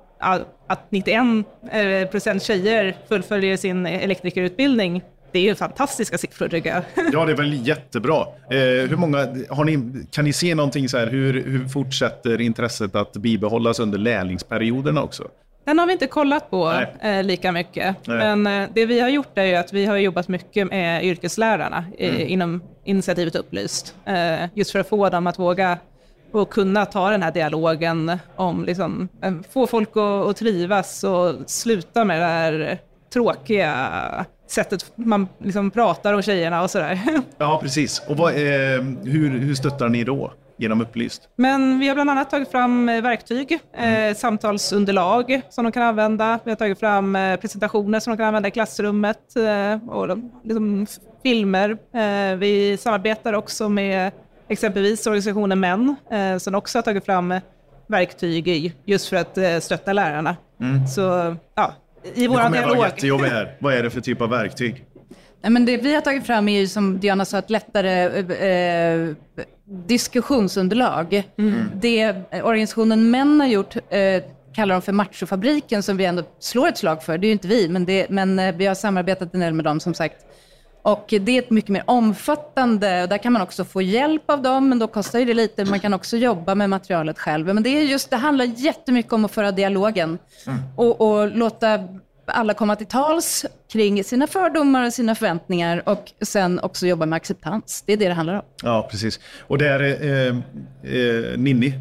att 0.66 0.90
91 0.90 1.46
eh, 1.70 2.08
procent 2.10 2.42
tjejer 2.42 2.96
fullföljer 3.08 3.56
sin 3.56 3.86
elektrikerutbildning, 3.86 5.02
det 5.32 5.38
är 5.38 5.42
ju 5.42 5.54
fantastiska 5.54 6.18
siffror 6.18 6.48
tycker 6.48 6.70
jag. 6.70 6.82
Ja, 7.12 7.24
det 7.24 7.32
är 7.32 7.36
väl 7.36 7.66
jättebra. 7.66 8.20
Eh, 8.50 8.58
hur 8.58 8.96
många, 8.96 9.18
har 9.50 9.64
ni, 9.64 10.06
kan 10.10 10.24
ni 10.24 10.32
se 10.32 10.54
någonting 10.54 10.88
så 10.88 10.98
här, 10.98 11.06
hur, 11.06 11.44
hur 11.44 11.68
fortsätter 11.68 12.40
intresset 12.40 12.94
att 12.94 13.12
bibehållas 13.12 13.80
under 13.80 13.98
lärlingsperioderna 13.98 15.02
också? 15.02 15.28
Den 15.64 15.78
har 15.78 15.86
vi 15.86 15.92
inte 15.92 16.06
kollat 16.06 16.50
på 16.50 16.84
eh, 17.00 17.22
lika 17.22 17.52
mycket. 17.52 17.96
Nej. 18.06 18.36
Men 18.36 18.62
eh, 18.62 18.68
det 18.74 18.86
vi 18.86 19.00
har 19.00 19.08
gjort 19.08 19.38
är 19.38 19.44
ju 19.44 19.54
att 19.54 19.72
vi 19.72 19.86
har 19.86 19.96
jobbat 19.96 20.28
mycket 20.28 20.68
med 20.68 21.04
yrkeslärarna 21.04 21.84
eh, 21.98 22.32
inom 22.32 22.62
initiativet 22.84 23.36
Upplyst. 23.36 23.94
Eh, 24.04 24.48
just 24.54 24.70
för 24.72 24.78
att 24.78 24.88
få 24.88 25.08
dem 25.08 25.26
att 25.26 25.38
våga 25.38 25.78
och 26.32 26.50
kunna 26.50 26.86
ta 26.86 27.10
den 27.10 27.22
här 27.22 27.32
dialogen 27.32 28.18
om, 28.36 28.64
liksom, 28.64 29.08
eh, 29.22 29.32
få 29.52 29.66
folk 29.66 29.90
att, 29.90 29.98
att 29.98 30.36
trivas 30.36 31.04
och 31.04 31.34
sluta 31.46 32.04
med 32.04 32.20
det 32.20 32.26
här 32.26 32.78
tråkiga 33.12 33.90
sättet 34.48 34.92
man 34.94 35.28
liksom 35.38 35.70
pratar 35.70 36.14
om 36.14 36.22
tjejerna 36.22 36.62
och 36.62 36.70
sådär. 36.70 37.00
Ja, 37.38 37.58
precis. 37.62 38.02
Och 38.08 38.16
vad, 38.16 38.32
hur, 38.32 39.38
hur 39.38 39.54
stöttar 39.54 39.88
ni 39.88 40.04
då? 40.04 40.32
Genom 40.58 40.80
Upplyst? 40.80 41.28
Men 41.36 41.78
vi 41.78 41.88
har 41.88 41.94
bland 41.94 42.10
annat 42.10 42.30
tagit 42.30 42.50
fram 42.50 42.88
eh, 42.88 43.02
verktyg, 43.02 43.58
eh, 43.76 44.14
samtalsunderlag 44.16 45.40
som 45.50 45.64
de 45.64 45.72
kan 45.72 45.82
använda. 45.82 46.38
Vi 46.44 46.50
har 46.50 46.56
tagit 46.56 46.78
fram 46.80 47.16
eh, 47.16 47.36
presentationer 47.36 48.00
som 48.00 48.10
de 48.10 48.16
kan 48.16 48.26
använda 48.26 48.48
i 48.48 48.52
klassrummet 48.52 49.36
eh, 49.36 49.88
och 49.88 50.08
de, 50.08 50.30
liksom, 50.44 50.86
filmer. 51.22 51.70
Eh, 51.94 52.36
vi 52.36 52.76
samarbetar 52.80 53.32
också 53.32 53.68
med 53.68 54.12
exempelvis 54.48 55.06
organisationen 55.06 55.60
Män 55.60 55.96
eh, 56.10 56.36
som 56.38 56.54
också 56.54 56.78
har 56.78 56.82
tagit 56.82 57.04
fram 57.04 57.32
eh, 57.32 57.40
verktyg 57.86 58.48
i- 58.48 58.72
just 58.84 59.08
för 59.08 59.16
att 59.16 59.38
eh, 59.38 59.58
stötta 59.58 59.92
lärarna. 59.92 60.36
Så 60.94 61.36
ja, 61.54 61.74
i 62.14 62.26
vår 62.26 62.36
Nu 62.36 62.42
kommer 62.42 62.56
jag 62.56 62.62
vara 62.62 62.74
dialog. 62.74 62.84
jättejobbig 62.84 63.24
här. 63.28 63.56
Vad 63.60 63.74
är 63.74 63.82
det 63.82 63.90
för 63.90 64.00
typ 64.00 64.20
av 64.20 64.28
verktyg? 64.30 64.84
Nej, 65.42 65.52
men 65.52 65.64
det 65.66 65.76
vi 65.76 65.94
har 65.94 66.00
tagit 66.00 66.26
fram 66.26 66.48
är 66.48 66.60
ju 66.60 66.66
som 66.68 67.00
Diana 67.00 67.24
sa, 67.24 67.38
ett 67.38 67.50
lättare 67.50 68.02
eh, 68.02 69.14
diskussionsunderlag. 69.64 71.22
Det 71.74 72.02
eh, 72.02 72.46
organisationen 72.46 73.10
Män 73.10 73.40
har 73.40 73.48
gjort 73.48 73.76
eh, 73.76 74.22
kallar 74.54 74.74
de 74.74 74.82
för 74.82 74.92
Machofabriken 74.92 75.82
som 75.82 75.96
vi 75.96 76.04
ändå 76.04 76.22
slår 76.38 76.68
ett 76.68 76.78
slag 76.78 77.02
för. 77.02 77.18
Det 77.18 77.26
är 77.26 77.28
ju 77.28 77.32
inte 77.32 77.48
vi, 77.48 77.68
men, 77.68 77.84
det, 77.84 78.10
men 78.10 78.38
eh, 78.38 78.54
vi 78.54 78.66
har 78.66 78.74
samarbetat 78.74 79.34
en 79.34 79.40
del 79.40 79.54
med 79.54 79.64
dem 79.64 79.80
som 79.80 79.94
sagt. 79.94 80.16
Och 80.82 81.14
det 81.20 81.32
är 81.32 81.42
ett 81.42 81.50
mycket 81.50 81.70
mer 81.70 81.82
omfattande, 81.86 83.02
och 83.02 83.08
där 83.08 83.18
kan 83.18 83.32
man 83.32 83.42
också 83.42 83.64
få 83.64 83.82
hjälp 83.82 84.30
av 84.30 84.42
dem, 84.42 84.68
men 84.68 84.78
då 84.78 84.86
kostar 84.86 85.18
ju 85.18 85.24
det 85.24 85.34
lite. 85.34 85.64
Man 85.64 85.80
kan 85.80 85.94
också 85.94 86.16
jobba 86.16 86.54
med 86.54 86.70
materialet 86.70 87.18
själv. 87.18 87.46
Men 87.46 87.62
det, 87.62 87.68
är 87.68 87.82
just, 87.82 88.10
det 88.10 88.16
handlar 88.16 88.44
jättemycket 88.44 89.12
om 89.12 89.24
att 89.24 89.30
föra 89.30 89.52
dialogen 89.52 90.18
och, 90.76 91.00
och 91.00 91.36
låta 91.36 91.78
alla 92.32 92.54
komma 92.54 92.76
till 92.76 92.86
tals 92.86 93.44
kring 93.72 94.04
sina 94.04 94.26
fördomar 94.26 94.86
och 94.86 94.92
sina 94.92 95.14
förväntningar 95.14 95.82
och 95.86 96.04
sen 96.20 96.60
också 96.60 96.86
jobba 96.86 97.06
med 97.06 97.16
acceptans. 97.16 97.82
Det 97.86 97.92
är 97.92 97.96
det 97.96 98.08
det 98.08 98.14
handlar 98.14 98.34
om. 98.34 98.42
Ja, 98.62 98.88
precis. 98.90 99.20
Och 99.40 99.58
där, 99.58 99.80
eh, 99.80 100.26
eh, 100.28 101.38
Ninni, 101.38 101.74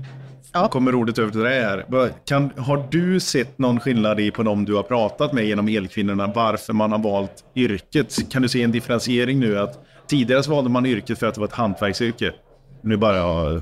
Ja. 0.54 0.68
kommer 0.68 0.96
ordet 0.96 1.20
över 1.20 1.32
till 1.32 1.40
dig 1.42 1.62
här. 1.64 1.86
Kan, 2.26 2.52
har 2.58 2.88
du 2.92 3.20
sett 3.20 3.58
någon 3.58 3.80
skillnad 3.80 4.20
i 4.20 4.32
på 4.32 4.44
de 4.44 4.66
du 4.66 4.74
har 4.76 4.84
pratat 4.84 5.34
med 5.34 5.46
genom 5.46 5.68
Elkvinnorna, 5.68 6.28
varför 6.36 6.74
man 6.74 6.92
har 6.92 7.00
valt 7.00 7.44
yrket? 7.56 8.32
Kan 8.32 8.42
du 8.42 8.50
se 8.50 8.64
en 8.64 8.72
differentiering 8.72 9.40
nu? 9.40 9.60
att 9.60 9.80
Tidigare 10.08 10.44
så 10.44 10.52
valde 10.52 10.70
man 10.70 10.86
yrket 10.86 11.20
för 11.20 11.28
att 11.28 11.34
det 11.34 11.40
var 11.42 11.48
ett 11.48 11.54
hantverksyrke. 11.54 12.32
Nu 12.82 12.98
bara 12.98 13.18
jag 13.18 13.62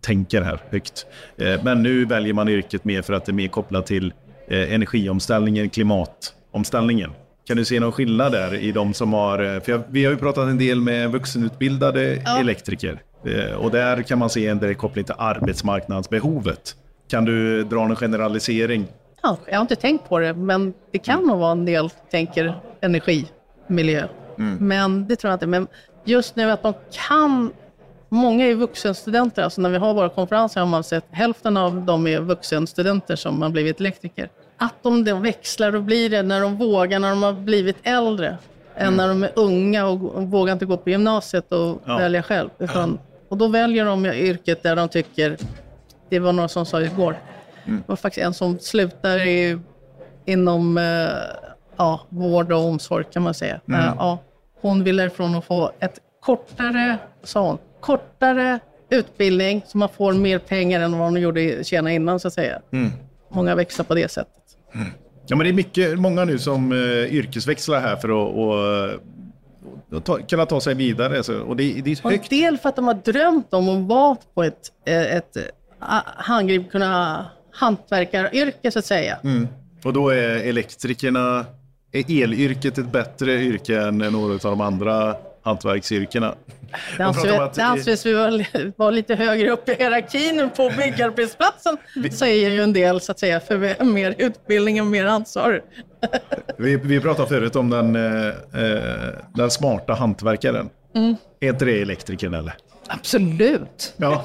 tänker 0.00 0.42
här 0.42 0.60
högt. 0.70 1.06
Eh, 1.38 1.64
Men 1.64 1.82
nu 1.82 2.04
väljer 2.04 2.32
man 2.34 2.48
yrket 2.48 2.84
mer 2.84 3.02
för 3.02 3.12
att 3.12 3.24
det 3.24 3.30
är 3.30 3.34
mer 3.34 3.48
kopplat 3.48 3.86
till 3.86 4.12
eh, 4.48 4.74
energiomställningen, 4.74 5.70
klimatomställningen. 5.70 7.10
Kan 7.46 7.56
du 7.56 7.64
se 7.64 7.80
någon 7.80 7.92
skillnad 7.92 8.32
där 8.32 8.54
i 8.54 8.72
de 8.72 8.94
som 8.94 9.12
har... 9.12 9.54
eh, 9.54 9.60
För 9.60 9.72
jag, 9.72 9.82
vi 9.90 10.04
har 10.04 10.12
ju 10.12 10.18
pratat 10.18 10.48
en 10.48 10.58
del 10.58 10.80
med 10.80 11.10
vuxenutbildade 11.12 12.22
Ja. 12.24 12.38
elektriker. 12.40 13.02
Eh, 13.24 13.54
Och 13.56 13.70
där 13.70 14.02
kan 14.02 14.18
man 14.18 14.30
se 14.30 14.46
en 14.46 14.58
direkt 14.58 14.80
koppling 14.80 15.04
till 15.04 15.14
arbetsmarknadsbehovet. 15.18 16.76
Kan 17.10 17.24
du 17.24 17.64
dra 17.64 17.82
en 17.84 17.96
generalisering? 17.96 18.86
Ja, 19.22 19.36
jag 19.46 19.54
har 19.54 19.60
inte 19.62 19.76
tänkt 19.76 20.08
på 20.08 20.18
det, 20.18 20.34
men 20.34 20.74
det 20.92 20.98
kan 20.98 21.22
nog 21.22 21.38
vara 21.38 21.52
en 21.52 21.64
del 21.64 21.90
tänker 22.10 22.60
energi, 22.80 23.26
miljö. 23.66 24.08
Men 24.58 25.08
det 25.08 25.16
tror 25.16 25.30
jag 25.30 25.36
inte. 25.36 25.46
Men 25.46 25.66
just 26.04 26.36
nu 26.36 26.50
att 26.50 26.62
de 26.62 26.74
kan, 27.08 27.50
många 28.08 28.46
är 28.46 28.54
vuxenstudenter, 28.54 29.42
alltså 29.42 29.60
när 29.60 29.70
vi 29.70 29.76
har 29.78 29.94
våra 29.94 30.08
konferenser 30.08 30.60
har 30.60 30.66
man 30.66 30.84
sett 30.84 31.04
hälften 31.10 31.56
av 31.56 31.82
dem 31.84 32.06
är 32.06 32.20
vuxenstudenter 32.20 33.16
som 33.16 33.42
har 33.42 33.50
blivit 33.50 33.80
elektriker. 33.80 34.28
Att 34.56 34.74
de 34.82 35.04
då 35.04 35.14
växlar 35.14 35.74
och 35.74 35.82
blir 35.82 36.10
det 36.10 36.22
när 36.22 36.40
de 36.40 36.56
vågar, 36.56 36.98
när 36.98 37.10
de 37.10 37.22
har 37.22 37.32
blivit 37.32 37.76
äldre, 37.82 38.38
än 38.76 38.94
när 38.94 39.08
de 39.08 39.22
är 39.24 39.30
unga 39.36 39.86
och, 39.86 39.98
vågar 40.22 40.52
inte 40.52 40.66
gå 40.66 40.76
på 40.76 40.90
gymnasiet 40.90 41.52
och 41.52 41.82
Ja. 41.84 41.96
välja 41.98 42.22
själv. 42.22 42.50
Utan, 42.58 42.98
och 43.28 43.36
då 43.36 43.48
väljer 43.48 43.84
de 43.84 44.06
yrket 44.06 44.62
där 44.62 44.76
de 44.76 44.88
tycker, 44.88 45.36
det 46.08 46.18
var 46.18 46.32
några 46.32 46.48
som 46.48 46.66
sa 46.66 46.80
igår, 46.82 47.16
det 47.64 47.82
var 47.86 47.96
faktiskt 47.96 48.26
en 48.26 48.34
som 48.34 48.58
slutar 48.58 49.26
i, 49.26 49.58
inom 50.24 50.78
eh, 50.78 51.08
ja, 51.76 52.00
vård 52.08 52.52
och 52.52 52.64
omsorg 52.64 53.04
kan 53.12 53.22
man 53.22 53.34
säga. 53.34 53.60
Mm. 53.68 53.80
Eh, 53.80 53.92
ja, 53.98 54.18
hon 54.60 54.84
vill 54.84 54.96
därifrån 54.96 55.34
att 55.34 55.44
få 55.44 55.70
ett 55.80 55.98
kortare, 56.20 56.98
sa 57.22 57.40
hon, 57.46 57.58
kortare 57.80 58.58
utbildning 58.90 59.62
så 59.66 59.78
man 59.78 59.88
får 59.88 60.12
mer 60.12 60.38
pengar 60.38 60.80
än 60.80 60.98
vad 60.98 61.08
hon 61.10 61.20
gjorde 61.20 61.64
tjäna 61.64 61.92
innan 61.92 62.20
så 62.20 62.28
att 62.28 62.34
säga. 62.34 62.62
Mm. 62.72 62.90
Många 63.28 63.54
växlar 63.54 63.84
på 63.84 63.94
det 63.94 64.10
sättet. 64.10 64.42
Ja, 65.26 65.36
men 65.36 65.44
det 65.44 65.50
är 65.50 65.52
mycket, 65.54 65.98
många 65.98 66.24
nu 66.24 66.38
som 66.38 66.72
uh, 66.72 67.14
yrkesväxlar 67.14 67.80
här 67.80 67.96
för 67.96 68.08
att 68.08 69.00
och, 69.92 70.04
ta, 70.04 70.18
kunna 70.18 70.46
ta 70.46 70.60
sig 70.60 70.74
vidare. 70.74 71.22
Så, 71.22 71.40
och 71.40 71.56
det, 71.56 71.72
det 71.72 71.90
är 71.90 71.98
Och 72.02 72.12
en 72.12 72.18
högt. 72.18 72.30
del 72.30 72.58
för 72.58 72.68
att 72.68 72.76
de 72.76 72.86
har 72.86 72.94
drömt 72.94 73.54
om 73.54 73.68
att 73.68 73.88
vara 73.88 74.16
på 74.34 74.42
ett, 74.42 74.72
eh, 74.86 75.16
ett 75.16 75.36
eh, 75.36 75.42
handgrip, 76.16 76.70
kunna 76.70 77.26
hantverkaryrke 77.50 78.70
så 78.70 78.78
att 78.78 78.84
säga. 78.84 79.18
Och 79.84 79.92
då 79.92 80.08
är 80.08 80.48
elektrikerna, 80.48 81.46
är 81.92 82.22
elyrket 82.22 82.78
ett 82.78 82.92
bättre 82.92 83.32
yrke 83.32 83.80
än 83.80 83.98
några 83.98 84.32
av 84.34 84.38
de 84.40 84.60
andra 84.60 85.16
hantverksyrkena? 85.42 86.34
Det 86.96 87.02
anses, 87.02 87.24
att- 87.32 87.54
det 87.54 87.64
anses 87.64 88.06
vi 88.06 88.12
vara, 88.76 88.90
lite 88.90 89.14
högre 89.14 89.50
upp 89.50 89.68
i 89.68 89.74
hierarkin 89.74 90.50
på 90.56 90.70
byggarbetsplatsen, 90.76 91.76
säger 92.12 92.50
ju 92.50 92.62
en 92.62 92.72
del 92.72 93.00
så 93.00 93.12
att 93.12 93.18
säga, 93.18 93.40
för 93.40 93.84
mer 93.84 94.14
utbildning 94.18 94.80
och 94.80 94.86
mer 94.86 95.06
ansvar. 95.06 95.62
Vi, 96.58 96.76
vi 96.76 97.00
pratade 97.00 97.28
förut 97.28 97.56
om 97.56 97.70
den, 97.70 97.96
eh, 97.96 98.26
eh, 98.62 99.14
den 99.34 99.50
smarta 99.50 99.94
hantverkaren. 99.94 100.70
Är 101.40 101.48
inte 101.48 101.64
det 101.64 101.82
elektrikern 101.82 102.34
eller? 102.34 102.54
Absolut. 102.88 103.94
Ja. 103.96 104.24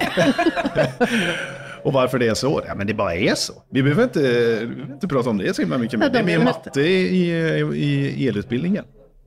och 1.84 1.94
varför 1.94 2.20
det 2.20 2.28
är 2.28 2.34
så? 2.34 2.62
Ja, 2.68 2.76
men 2.76 2.88
det 2.88 2.94
bara 2.94 3.16
är 3.16 3.36
så. 3.36 3.54
Vi 3.70 3.84
behöver 3.84 4.04
inte, 4.04 4.20
vi 4.20 4.66
behöver 4.66 4.94
inte 4.94 5.08
prata 5.08 5.30
om 5.30 5.38
det 5.38 5.54
så 5.54 5.62
himla 5.62 5.78
mycket 5.78 6.00
mer. 6.00 6.10
Det 6.10 6.20
är 6.20 6.24
mer 6.24 6.40
matte 6.40 6.82
i, 6.82 7.30
i 8.16 8.28
elutbildningen. 8.28 8.86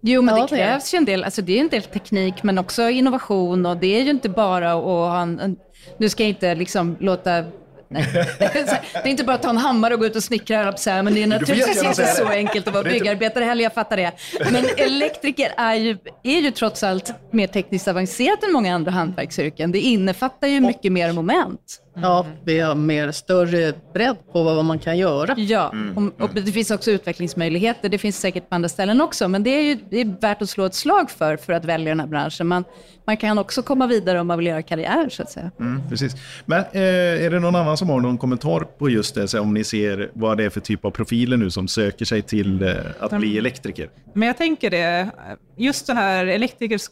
Jo, 0.09 0.23
men 0.23 0.37
Ja, 0.37 0.43
det 0.43 0.57
det 0.57 0.57
krävs 0.57 0.95
ju 0.95 0.97
en 0.97 1.05
del, 1.05 1.25
alltså 1.25 1.43
det 1.43 1.57
är 1.57 1.61
en 1.61 1.69
del 1.69 1.83
teknik 1.83 2.43
men 2.43 2.59
också 2.59 2.89
innovation 2.89 3.67
och 3.67 3.77
det 3.77 3.87
är 3.87 4.03
ju 4.03 4.11
inte 4.11 4.29
bara 4.29 4.73
att 4.73 4.85
ha 4.85 5.21
en, 5.23 5.57
nu 5.99 6.09
ska 6.09 6.23
jag 6.23 6.31
inte 6.31 6.55
liksom 6.55 6.97
låta. 7.01 7.45
Det 7.89 9.05
är 9.05 9.07
inte 9.07 9.25
bara 9.25 9.35
att 9.37 9.43
ta 9.43 9.51
en 9.51 9.57
hammare 9.57 9.95
och 9.95 10.01
gå 10.01 10.07
ut 10.07 10.17
och 10.17 10.23
snickra, 10.23 10.75
men 10.87 11.15
det 11.15 11.23
är 11.23 11.27
naturligtvis 11.27 11.85
inte 11.85 12.07
så 12.07 12.25
det. 12.25 12.35
enkelt 12.35 12.69
att 12.69 12.75
vara 12.75 12.85
Det 12.85 12.91
byggarbetare 12.91 13.45
heller, 13.45 13.63
jag 13.63 13.75
fattar 13.75 13.97
det. 13.97 14.13
Men 14.53 14.65
elektriker 14.77 15.53
är 15.57 15.75
ju, 15.75 15.99
är 16.23 16.41
ju 16.41 16.51
trots 16.51 16.83
allt 16.83 17.13
mer 17.31 17.47
tekniskt 17.47 17.89
avancerat 17.89 18.45
än 18.45 18.53
många 18.53 18.75
andra 18.75 18.91
hantverksyrken. 18.91 19.73
Det 19.73 19.81
innefattar 19.81 20.49
ju 20.49 20.61
mycket 20.61 20.93
mer 20.93 21.13
moment. 21.13 21.81
Ja, 22.03 22.27
vi 22.45 22.61
har 22.61 22.75
mer 22.75 23.13
större 23.13 23.73
bredd 23.95 24.17
på 24.33 24.43
vad 24.43 24.65
man 24.65 24.79
kan 24.79 24.99
göra. 24.99 25.35
Ja, 25.39 25.75
och, 25.97 26.25
och 26.25 26.31
det 26.35 26.53
finns 26.53 26.71
också 26.71 26.91
utvecklingsmöjligheter. 26.91 27.89
Det 27.89 27.99
finns 27.99 28.21
säkert 28.21 28.49
på 28.49 28.55
andra 28.55 28.69
ställen 28.69 29.01
också, 29.01 29.29
men 29.29 29.43
det 29.43 29.51
är 29.51 29.63
ju 29.63 29.79
det 29.91 30.01
är 30.01 30.21
värt 30.21 30.43
att 30.43 30.51
slå 30.51 30.65
ett 30.65 30.75
slag 30.75 31.11
för, 31.11 31.37
för 31.37 31.53
att 31.53 31.65
välja 31.65 31.89
den 31.89 32.01
här 32.01 32.07
branschen. 32.07 32.47
Man, 32.47 32.65
man 33.05 33.17
kan 33.17 33.39
också 33.39 33.63
komma 33.63 33.87
vidare 33.87 34.21
om 34.21 34.27
man 34.27 34.39
vill 34.39 34.47
göra 34.47 34.63
karriär, 34.63 35.09
så 35.09 35.23
att 35.23 35.31
säga. 35.31 35.51
Mm, 35.61 35.83
precis. 35.89 36.13
Men 36.45 36.61
eh, 36.73 37.25
är 37.25 37.31
det 37.31 37.41
någon 37.41 37.57
annan 37.57 37.77
som 37.77 37.91
har 37.91 38.01
någon 38.01 38.19
kommentar 38.19 38.61
på 38.61 38.91
just 38.91 39.15
det? 39.15 39.29
Så 39.29 39.41
om 39.41 39.55
ni 39.55 39.65
ser 39.65 40.11
vad 40.15 40.39
det 40.39 40.45
är 40.45 40.51
för 40.51 40.61
typ 40.61 40.85
av 40.85 40.91
profiler 40.91 41.37
nu 41.37 41.51
som 41.51 41.69
söker 41.69 42.05
sig 42.05 42.23
till 42.23 42.63
eh, 42.63 42.75
att 43.01 43.19
bli 43.19 43.39
elektriker? 43.39 43.89
Men 44.15 44.27
jag 44.27 44.37
tänker 44.37 44.71
det, 44.71 45.11
just 45.57 45.87
den 45.87 45.97
här 45.97 46.27
elektrikers... 46.27 46.89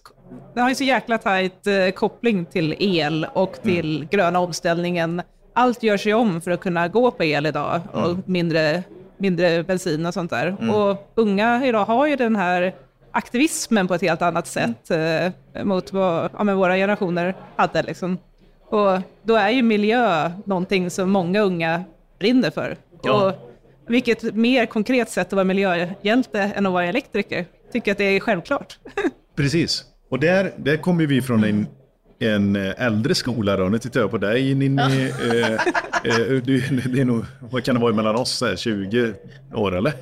Den 0.54 0.62
har 0.62 0.68
ju 0.68 0.74
så 0.74 0.84
jäkla 0.84 1.18
tajt 1.18 1.66
eh, 1.66 1.90
koppling 1.90 2.44
till 2.44 2.76
el 2.78 3.26
och 3.32 3.62
till 3.62 4.08
gröna 4.10 4.38
omställningen. 4.38 5.22
Allt 5.52 5.82
gör 5.82 5.96
sig 5.96 6.14
om 6.14 6.40
för 6.40 6.50
att 6.50 6.60
kunna 6.60 6.88
gå 6.88 7.10
på 7.10 7.24
el 7.24 7.46
idag 7.46 7.80
och 7.92 8.28
mindre, 8.28 8.82
mindre 9.18 9.62
bensin 9.62 10.06
och 10.06 10.14
sånt 10.14 10.30
där. 10.30 10.70
Och 10.74 11.12
unga 11.14 11.66
idag 11.66 11.84
har 11.84 12.06
ju 12.06 12.16
den 12.16 12.36
här 12.36 12.74
aktivismen 13.10 13.88
på 13.88 13.94
ett 13.94 14.02
helt 14.02 14.22
annat 14.22 14.46
sätt 14.46 14.90
eh, 14.90 15.64
mot 15.64 15.92
vad 15.92 16.30
ja, 16.38 16.54
våra 16.54 16.76
generationer 16.76 17.34
hade. 17.56 17.82
Liksom. 17.82 18.18
Och 18.66 19.00
då 19.22 19.34
är 19.34 19.50
ju 19.50 19.62
miljö 19.62 20.30
någonting 20.44 20.90
som 20.90 21.10
många 21.10 21.40
unga 21.40 21.84
brinner 22.18 22.50
för. 22.50 22.76
Ja. 23.02 23.26
Och 23.26 23.34
vilket 23.86 24.34
mer 24.34 24.66
konkret 24.66 25.10
sätt 25.10 25.26
att 25.26 25.32
vara 25.32 25.44
miljöhjälte 25.44 26.40
än 26.40 26.66
att 26.66 26.72
vara 26.72 26.84
elektriker? 26.84 27.46
Tycker 27.72 27.92
att 27.92 27.98
det 27.98 28.04
är 28.04 28.20
självklart. 28.20 28.78
Precis. 29.36 29.84
Och 30.14 30.20
där, 30.20 30.52
där 30.56 30.76
kommer 30.76 31.06
vi 31.06 31.22
från 31.22 31.44
en, 31.44 31.66
en 32.18 32.56
eh, 32.56 32.72
äldre 32.86 33.14
skola 33.14 33.56
då. 33.56 33.64
Nu 33.64 33.78
tittar 33.78 34.00
jag 34.00 34.10
på 34.10 34.18
dig 34.18 34.54
Ninni. 34.54 35.10
Eh, 35.30 35.52
eh, 35.52 36.42
du, 36.44 36.60
det 36.92 37.00
är 37.00 37.04
nog, 37.04 37.24
vad 37.40 37.64
kan 37.64 37.74
det 37.74 37.80
vara 37.80 37.92
mellan 37.92 38.16
oss? 38.16 38.30
så 38.30 38.46
här, 38.46 38.56
20 38.56 39.14
år 39.54 39.76
eller? 39.76 39.92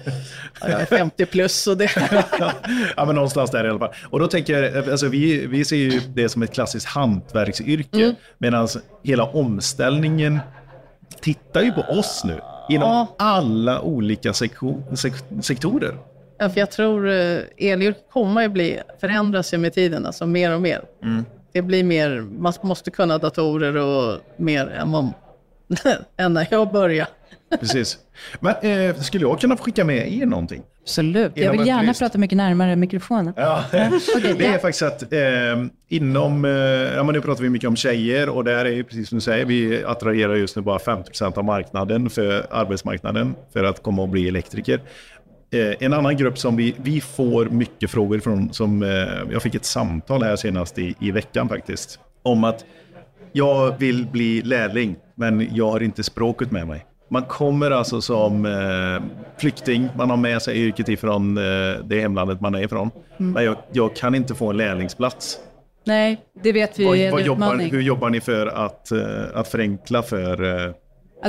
Ja, 0.61 0.69
Jag 0.69 0.81
är 0.81 0.85
50 0.87 1.27
plus 1.27 1.67
och 1.67 1.77
det... 1.77 1.91
ja, 2.97 3.05
men 3.07 3.15
någonstans 3.15 3.51
där 3.51 3.65
i 3.65 3.69
alla 3.69 3.79
fall. 3.79 3.95
Och 4.11 4.19
då 4.21 4.27
tänker 4.27 4.63
jag, 4.63 4.89
alltså 4.91 5.09
vi, 5.09 5.47
vi 5.47 5.65
ser 5.65 5.77
ju 5.77 6.01
det 6.15 6.29
som 6.29 6.43
ett 6.43 6.53
klassiskt 6.55 6.87
hantverksyrke. 6.87 8.15
Medan 8.39 8.69
hela 9.03 9.25
omställningen 9.25 10.39
tittar 11.21 11.63
ju 11.63 11.73
på 11.73 11.81
oss 11.81 12.23
nu. 12.25 12.41
Inom 12.69 12.89
Ja. 12.89 13.15
alla 13.19 13.81
olika 13.81 14.33
sektion, 14.33 14.97
sek, 14.97 15.13
sektorer. 15.43 15.95
Ja, 16.43 16.49
för 16.49 16.61
jag 16.61 16.71
tror 16.71 17.09
eh, 17.09 17.41
elyrket 17.57 18.07
kommer 18.11 18.45
att 18.45 18.53
bli, 18.53 18.81
förändras 19.01 19.55
ju 19.55 19.59
med 19.59 19.73
tiden, 19.73 20.07
alltså 20.07 20.27
mer 20.27 20.55
och 20.55 20.63
mer. 20.63 20.83
Det 21.53 21.63
blir 21.63 21.85
mer, 21.85 22.21
man 22.39 22.53
måste 22.63 22.91
kunna 22.91 23.19
datorer 23.19 23.77
och 23.77 24.21
mer 24.37 24.67
än, 24.67 24.93
vad, 24.93 25.13
än 26.17 26.35
när 26.35 26.49
jag 26.51 26.73
började. 26.73 27.11
Precis. 27.61 27.99
Men 28.41 28.55
eh, 28.91 28.97
skulle 28.97 29.25
jag 29.25 29.41
kunna 29.41 29.57
få 29.57 29.63
skicka 29.63 29.85
med 29.85 30.13
er 30.13 30.27
någonting? 30.27 30.63
Absolut. 30.83 31.33
Jag 31.35 31.53
vill 31.53 31.67
gärna 31.67 31.95
prata 31.95 32.19
mycket 32.19 32.37
närmare 32.37 32.77
mikrofonen. 32.77 33.35
Ja, 33.37 33.65
det 33.71 33.79
är 33.79 34.53
ja. 34.53 34.59
faktiskt 34.59 34.83
att 34.83 35.13
eh, 35.13 35.19
inom, 35.89 36.45
eh, 36.45 36.51
ja 36.97 37.03
men 37.03 37.15
nu 37.15 37.21
pratar 37.21 37.43
vi 37.43 37.51
mycket 37.51 37.69
om 37.69 37.77
tjejer 37.77 38.29
och 38.29 38.45
där 38.45 38.65
är 38.65 38.71
ju 38.71 38.85
precis 38.85 39.09
som 39.09 39.19
du 39.19 39.23
säger, 39.23 39.45
vi 39.45 39.85
attraherar 39.85 40.35
just 40.35 40.57
nu 40.57 40.63
bara 40.63 40.79
50% 40.79 41.39
av 41.39 41.45
marknaden 41.45 42.11
för 42.11 42.47
arbetsmarknaden 42.51 43.35
för 43.53 43.65
att 43.65 43.83
komma 43.83 44.03
och 44.03 44.09
bli 44.09 44.29
elektriker. 44.29 44.81
Eh, 45.53 45.75
en 45.81 45.93
annan 45.93 46.17
grupp 46.17 46.39
som 46.39 46.57
vi, 46.57 46.75
vi 46.83 47.01
får 47.01 47.45
mycket 47.45 47.91
frågor 47.91 48.19
från, 48.19 48.53
som 48.53 48.83
eh, 48.83 49.33
jag 49.33 49.43
fick 49.43 49.55
ett 49.55 49.65
samtal 49.65 50.23
här 50.23 50.37
senast 50.37 50.79
i, 50.79 50.95
i 51.01 51.11
veckan 51.11 51.49
faktiskt, 51.49 51.99
om 52.23 52.45
att 52.45 52.65
jag 53.33 53.79
vill 53.79 54.07
bli 54.07 54.43
lärling, 54.43 54.97
men 55.15 55.55
jag 55.55 55.71
har 55.71 55.83
inte 55.83 56.03
språket 56.03 56.51
med 56.51 56.67
mig. 56.67 56.87
Man 57.09 57.23
kommer 57.23 57.71
alltså 57.71 58.01
som 58.01 58.47
eh, 58.47 59.23
flykting, 59.39 59.89
man 59.97 60.11
har 60.11 60.17
med 60.17 60.43
sig 60.43 60.59
yrket 60.59 60.89
ifrån 60.89 61.39
eh, 61.39 61.43
det 61.85 62.01
hemlandet 62.01 62.41
man 62.41 62.55
är 62.55 62.63
ifrån. 62.63 62.91
Men 63.17 63.45
jag, 63.45 63.57
jag 63.73 63.97
kan 63.97 64.15
inte 64.15 64.35
få 64.35 64.51
en 64.51 64.57
lärlingsplats. 64.57 65.39
Nej, 65.85 66.21
det 66.43 66.53
vet 66.53 66.79
vi 66.79 66.85
Vad, 66.85 66.97
är 66.97 67.13
vad 67.13 67.23
jobbar, 67.23 67.57
hur 67.57 67.81
jobbar 67.81 68.11
ni 68.11 68.21
för 68.21 68.47
att, 68.47 68.93
eh, 68.93 69.01
att 69.35 69.49
förenkla 69.49 70.03
för, 70.03 70.75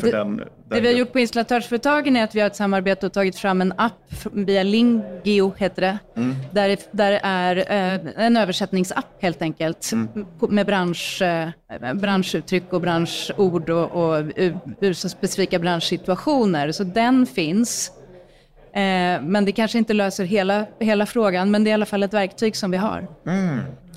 för 0.02 0.12
det- 0.12 0.18
den, 0.18 0.38
Det 0.38 0.44
den 0.68 0.82
vi 0.82 0.88
har 0.88 0.96
gjort 1.00 1.14
på 1.14 1.20
installatörsföretagen 1.20 2.16
är 2.16 2.24
att 2.24 2.36
vi 2.36 2.40
har 2.40 2.48
ett 2.48 2.56
samarbete 2.56 3.06
och 3.06 3.14
tagit 3.14 3.36
fram 3.36 3.62
en 3.62 3.74
app 3.78 3.94
via 4.32 4.64
Lingio, 4.64 5.54
heter 5.58 5.82
det. 5.82 5.98
Där, 6.52 6.70
det- 6.70 6.88
där 6.92 7.12
det 7.12 7.20
är 7.24 7.56
eh, 7.58 8.26
en 8.26 8.38
översättningsapp 8.38 9.06
helt 9.20 9.42
enkelt. 9.42 9.92
på- 10.40 10.48
Med 10.48 10.66
bransch, 10.66 11.22
eh, 11.22 11.50
branschuttryck 11.94 12.74
och 12.74 12.82
branschord 12.82 13.70
och, 13.70 13.92
och 13.92 14.24
ur, 14.36 14.58
ur 14.82 14.94
så 14.94 15.10
specifika 15.10 15.60
branschsituationer. 15.60 16.72
Så 16.72 16.84
den 16.84 17.26
finns. 17.26 17.92
Eh, 18.76 19.22
men 19.22 19.46
det 19.46 19.52
kanske 19.52 19.78
inte 19.78 19.94
löser 19.94 20.24
hela, 20.26 20.66
hela 20.80 21.06
frågan, 21.06 21.52
men 21.52 21.64
det 21.64 21.70
är 21.70 21.72
i 21.72 21.74
alla 21.74 21.86
fall 21.86 22.04
ett 22.04 22.14
verktyg 22.14 22.56
som 22.56 22.72
vi 22.72 22.78
har. 22.78 23.08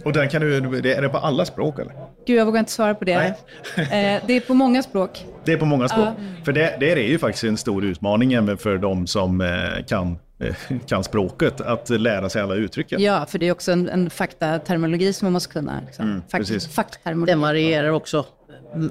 Och 0.05 0.13
den 0.13 0.29
kan 0.29 0.41
du, 0.43 0.81
det- 0.81 0.95
är 0.95 1.03
det 1.03 1.09
på 1.09 1.19
alla 1.19 1.45
språk 1.45 1.79
eller? 1.79 1.93
Gud, 2.27 2.39
jag 2.39 2.47
vågar 2.47 2.61
inte 2.61 2.73
svara 2.73 2.95
på 2.95 3.05
det. 3.05 3.19
Nej. 3.19 4.17
Eh, 4.17 4.23
det 4.27 4.37
är 4.37 4.41
på 4.41 4.55
många 4.55 4.83
språk. 4.83 5.25
Det 5.45 5.53
är 5.53 5.57
på 5.57 5.65
många 5.65 5.89
språk. 5.89 6.09
För 6.45 6.53
det, 6.53 6.77
det 6.81 6.93
är 6.93 6.97
ju 6.97 7.19
faktiskt 7.19 7.45
en 7.45 7.57
stor 7.57 7.85
utmaning 7.85 8.33
även 8.33 8.59
för 8.59 8.79
de 8.79 9.07
som 9.07 9.41
eh, 9.41 9.49
kan, 9.89 10.19
eh, 10.41 10.79
kan 10.87 11.05
språket, 11.05 11.61
att 11.61 11.91
lära 11.91 12.29
sig 12.29 12.43
alla 12.43 12.55
uttrycken. 12.55 13.03
Ja, 13.03 13.27
för 13.29 13.39
det 13.39 13.49
är 13.49 13.53
också 13.53 13.73
en, 13.73 13.89
en 13.89 14.11
faktaterminologi 14.11 15.13
som 15.13 15.27
man 15.27 15.33
måste 15.33 15.53
kunna. 15.53 15.81
Liksom. 15.87 16.23
precis. 16.31 16.69
faktterminologi. 16.75 17.33
Den 17.33 17.41
varierar 17.41 17.89
också 17.89 18.27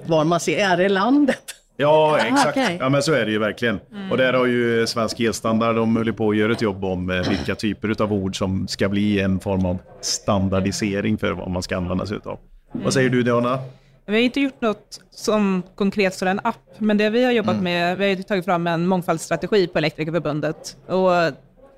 var 0.05 0.23
man 0.23 0.39
ser 0.39 0.57
är 0.57 0.81
i 0.81 0.89
landet. 0.89 1.55
Ja, 1.77 2.19
exakt. 2.19 2.57
okej. 2.57 2.77
Ja, 2.79 2.89
men 2.89 3.03
så 3.03 3.13
är 3.13 3.25
det 3.25 3.31
ju 3.31 3.39
verkligen. 3.39 3.79
Och 4.11 4.17
där 4.17 4.33
har 4.33 4.45
ju 4.45 4.87
Svensk 4.87 5.19
Elstandard, 5.19 5.75
de 5.75 5.95
håller 5.95 6.11
på 6.11 6.29
att 6.29 6.37
göra 6.37 6.51
ett 6.51 6.61
jobb 6.61 6.85
om 6.85 7.09
eh, 7.09 7.29
vilka 7.29 7.55
typer 7.55 8.01
av 8.01 8.13
ord 8.13 8.37
som 8.37 8.67
ska 8.67 8.89
bli 8.89 9.19
en 9.19 9.39
form 9.39 9.65
av 9.65 9.77
standardisering 10.01 11.17
för 11.17 11.31
vad 11.31 11.51
man 11.51 11.63
ska 11.63 11.77
använda 11.77 12.05
sig 12.05 12.17
utav. 12.17 12.39
Vad 12.83 12.93
säger 12.93 13.09
du 13.09 13.23
Diana? 13.23 13.59
Vi 14.05 14.13
har 14.13 14.21
inte 14.21 14.41
gjort 14.41 14.61
något 14.61 14.99
som 15.11 15.63
konkret 15.75 16.13
som 16.13 16.27
en 16.27 16.39
app, 16.43 16.55
men 16.77 16.97
det 16.97 17.09
vi 17.09 17.23
har 17.23 17.31
jobbat 17.31 17.61
med, 17.61 17.97
vi 17.97 18.15
har 18.15 18.21
tagit 18.21 18.45
fram 18.45 18.67
en 18.67 18.87
mångfaldsstrategi 18.87 19.67
på 19.67 19.77
Elektrikerförbundet. 19.77 20.77
Och 20.87 21.11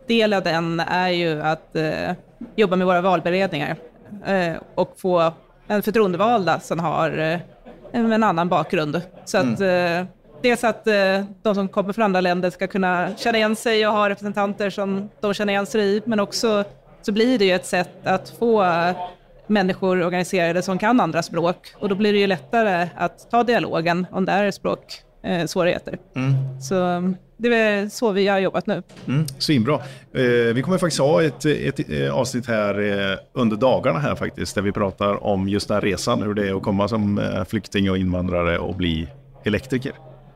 del 0.08 0.34
av 0.34 0.44
den 0.44 0.80
är 0.80 1.10
ju 1.10 1.42
att 1.42 1.76
eh, 1.76 2.12
jobba 2.56 2.76
med 2.76 2.88
våra 2.88 3.02
valberedningar 3.02 3.76
eh, 4.26 4.54
och 4.76 4.94
få 4.98 5.34
en 5.68 5.84
förtroendevalda 5.84 6.60
som 6.60 6.80
har 6.80 7.18
eh, 7.18 7.40
en, 7.92 8.24
annan 8.24 8.50
bakgrund. 8.50 9.02
Så 9.26 9.38
att 9.38 9.62
eh, 9.62 10.06
dels 10.42 10.64
att 10.64 10.88
eh, 10.88 11.24
de 11.42 11.56
som 11.56 11.68
kommer 11.68 11.94
från 11.94 12.06
andra 12.06 12.22
länder 12.22 12.50
ska 12.50 12.68
kunna 12.68 13.10
känna 13.18 13.38
igen 13.38 13.56
sig 13.56 13.88
och 13.88 13.94
ha 13.94 14.10
representanter 14.10 14.70
som 14.70 15.10
de 15.20 15.34
känner 15.34 15.54
igen 15.54 15.66
sig 15.66 15.82
i, 15.82 16.02
men 16.06 16.20
också 16.20 16.64
så 17.02 17.12
blir 17.12 17.40
det 17.40 17.46
ju 17.46 17.52
ett 17.54 17.66
sätt 17.66 18.08
att 18.08 18.30
få 18.40 18.64
människor 19.48 20.04
organiserade 20.04 20.62
som 20.62 20.78
kan 20.78 21.00
andra 21.00 21.24
språk 21.24 21.74
och 21.76 21.90
då 21.90 21.96
blir 21.96 22.14
det 22.14 22.20
ju 22.20 22.28
lättare 22.28 22.90
att 22.96 23.32
ta 23.32 23.44
dialogen 23.44 24.06
om 24.12 24.26
det 24.26 24.32
är 24.32 24.46
ett 24.46 24.56
språk 24.56 25.02
eh, 25.24 25.46
svårigheter. 25.46 25.98
Så 26.62 26.76
det 27.38 27.56
är 27.56 27.90
så 27.90 28.12
vi 28.12 28.28
har 28.28 28.40
jobbat 28.40 28.68
nu. 28.68 28.84
Mm, 29.08 29.26
svinbra. 29.40 29.76
Eh, 30.14 30.54
vi 30.54 30.62
kommer 30.62 30.78
faktiskt 30.78 31.02
ha 31.02 31.24
ett, 31.24 31.46
ett, 31.46 31.90
eh, 31.90 32.14
avsnitt 32.16 32.48
här 32.48 32.80
eh, 33.12 33.18
under 33.34 33.58
dagarna 33.58 34.00
här 34.00 34.16
faktiskt, 34.16 34.56
där 34.56 34.62
vi 34.62 34.72
pratar 34.72 35.24
om 35.24 35.50
just 35.50 35.68
den 35.68 35.76
här 35.76 35.82
resan, 35.82 36.22
hur 36.22 36.34
det 36.34 36.48
är 36.48 36.54
att 36.54 36.64
komma 36.64 36.88
som 36.88 37.20
eh, 37.20 37.44
flykting 37.46 37.92
och 37.92 37.98
invandrare 37.98 38.60
och 38.60 38.76
bli 38.76 39.08
elektriker. 39.46 39.92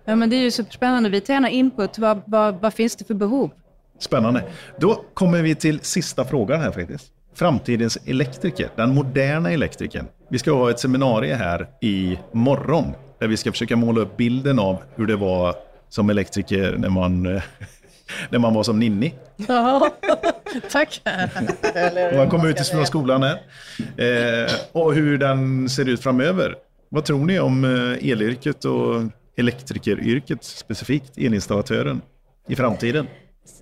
Ja, 0.06 0.16
men 0.16 0.30
det 0.30 0.36
är 0.36 0.42
ju 0.42 0.52
superspännande. 0.52 1.10
Vi 1.10 1.22
tar 1.22 1.34
gärna 1.34 1.50
input. 1.50 1.98
Vad, 1.98 2.22
vad, 2.26 2.56
vad 2.62 2.74
finns 2.74 2.96
det 2.96 3.06
för 3.06 3.14
behov? 3.14 3.52
Spännande. 4.00 4.44
Då 4.80 5.06
kommer 5.14 5.42
vi 5.42 5.56
till 5.56 5.80
sista 5.80 6.26
frågan 6.26 6.62
här 6.62 6.72
faktiskt. 6.72 7.12
Framtidens 7.34 7.98
elektriker, 8.06 8.70
den 8.76 8.96
moderna 8.96 9.52
elektrikern. 9.52 10.06
Vi 10.30 10.40
ska 10.40 10.52
ha 10.52 10.70
ett 10.70 10.80
seminarium 10.80 11.38
här 11.38 11.68
i 11.82 12.20
morgon 12.32 12.94
där 13.20 13.28
vi 13.28 13.38
ska 13.38 13.52
försöka 13.52 13.76
måla 13.76 14.02
upp 14.02 14.18
bilden 14.18 14.60
av 14.60 14.78
hur 14.96 15.08
det 15.08 15.16
var 15.16 15.56
som 15.90 16.10
elektriker 16.10 16.76
när 16.78 16.90
man, 16.90 17.24
när 18.30 18.40
man 18.40 18.54
var 18.54 18.64
som 18.64 18.80
Ninni. 18.80 19.14
Ja, 19.36 19.92
tack. 20.72 21.02
Man 22.16 22.30
kom 22.30 22.48
ut 22.48 22.68
från 22.68 22.86
skolan 22.86 23.24
här. 23.24 23.42
Eh, 23.98 24.52
och 24.72 24.94
hur 24.94 25.18
den 25.18 25.70
ser 25.70 25.90
ut 25.90 26.04
framöver. 26.04 26.56
Vad 26.90 27.06
tror 27.06 27.26
ni 27.26 27.40
om 27.40 27.64
eh, 27.64 28.12
elyrket 28.12 28.66
och 28.66 29.02
elektrikeryrket 29.38 30.44
specifikt, 30.44 31.18
elinstallatören, 31.18 32.02
i 32.48 32.56
framtiden? 32.56 33.08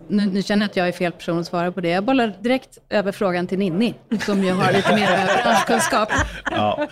Nu, 0.07 0.25
nu 0.25 0.41
känner 0.43 0.63
jag 0.63 0.69
att 0.69 0.75
jag 0.75 0.88
är 0.88 0.91
fel 0.91 1.12
person 1.12 1.39
att 1.39 1.45
svara 1.48 1.71
på 1.71 1.81
det. 1.81 1.89
Jag 1.89 2.03
bollar 2.03 2.33
direkt 2.41 2.77
över 2.89 3.12
frågan 3.12 3.48
till 3.48 3.59
Ninni, 3.59 3.93
som 4.25 4.43
ju 4.43 4.51
har 4.51 4.74
lite 4.74 4.95
mer 4.95 5.43
branschkunskap. 5.43 6.09
Ja. 6.51 6.88